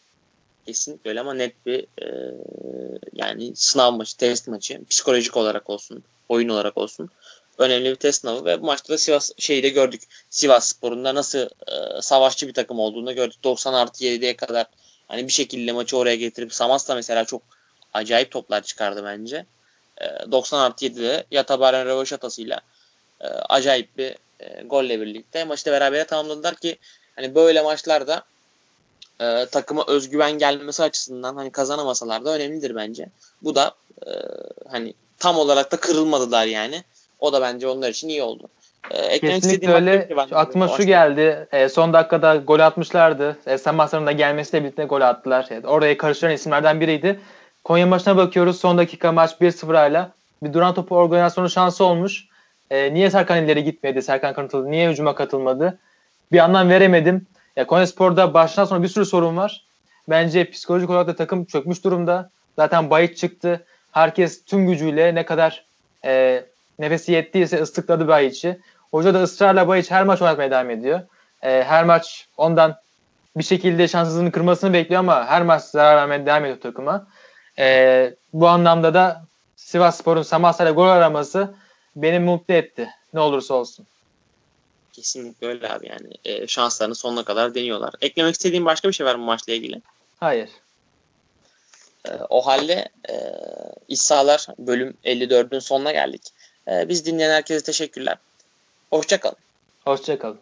[0.66, 2.08] Kesinlikle öyle ama net bir e,
[3.14, 7.10] yani sınav maçı, test maçı psikolojik olarak olsun, oyun olarak olsun
[7.58, 10.02] önemli bir test sınavı ve bu maçta da Sivas şeyi de gördük.
[10.30, 13.44] Sivas Spor'un nasıl e, savaşçı bir takım olduğunu gördük.
[13.44, 14.66] 90 artı 7'ye kadar
[15.08, 17.42] hani bir şekilde maçı oraya getirip Samas da mesela çok
[17.94, 19.46] acayip toplar çıkardı bence.
[20.02, 22.62] E, 90 artı 7'de Yatabaren rövaşatasıyla
[23.22, 26.78] e, acayip bir e, golle birlikte maçı da berabere tamamladılar ki
[27.16, 28.24] hani böyle maçlarda
[29.22, 33.10] e, takıma özgüven gelmesi açısından hani kazanamasalar da önemlidir bence.
[33.42, 33.72] Bu da
[34.08, 34.12] e,
[34.70, 36.84] hani tam olarak da kırılmadılar yani.
[37.20, 38.50] O da bence onlar için iyi oldu.
[38.92, 40.10] E, Kesinlikle öyle.
[40.30, 41.48] Şu, aklıma şu geldi.
[41.52, 43.38] E, son dakikada gol atmışlardı.
[43.46, 45.48] E, Sen da gelmesiyle birlikte gol attılar.
[45.52, 47.20] E, oraya karıştıran isimlerden biriydi.
[47.64, 48.60] Konya maçına bakıyoruz.
[48.60, 50.08] Son dakika maç 1-0 ile.
[50.44, 52.26] Bir duran topu organizasyonu şansı olmuş.
[52.72, 54.02] E, niye Serkan ileri gitmedi?
[54.02, 54.72] Serkan kanıtladı.
[54.72, 55.78] Niye hücuma katılmadı?
[56.32, 57.28] Bir anlam veremedim.
[57.58, 59.66] Ya Konya Spor'da baştan sonra bir sürü sorun var.
[60.10, 62.30] Bence psikolojik olarak da takım çökmüş durumda.
[62.56, 63.66] Zaten bayit çıktı.
[63.92, 65.66] Herkes tüm gücüyle ne kadar
[66.06, 66.44] e,
[66.80, 68.60] nefesi yettiyse ıslıkladı Bayic'i.
[68.92, 71.00] Hoca da ısrarla Bayic her maç oynatmaya devam ediyor.
[71.44, 72.76] E, her maç ondan
[73.38, 77.08] bir şekilde şanssızlığını kırmasını bekliyor ama her maç zarar vermeye devam ediyor takıma.
[77.60, 79.24] E, bu anlamda da
[79.56, 81.56] Sivas Spor'un Samasya'yla gol araması
[81.96, 82.90] beni mutlu etti.
[83.14, 83.86] Ne olursa olsun.
[84.98, 86.14] Kesinlikle öyle abi yani.
[86.26, 87.94] E, şanslarını sonuna kadar deniyorlar.
[88.02, 89.82] Eklemek istediğin başka bir şey var mı maçla ilgili?
[90.20, 90.50] Hayır.
[92.06, 93.16] E, o halde e,
[93.88, 96.22] İssalar bölüm 54'ün sonuna geldik.
[96.68, 98.18] E, biz dinleyen herkese teşekkürler.
[98.90, 99.38] Hoşçakalın.
[99.86, 100.40] Hoşçakalın.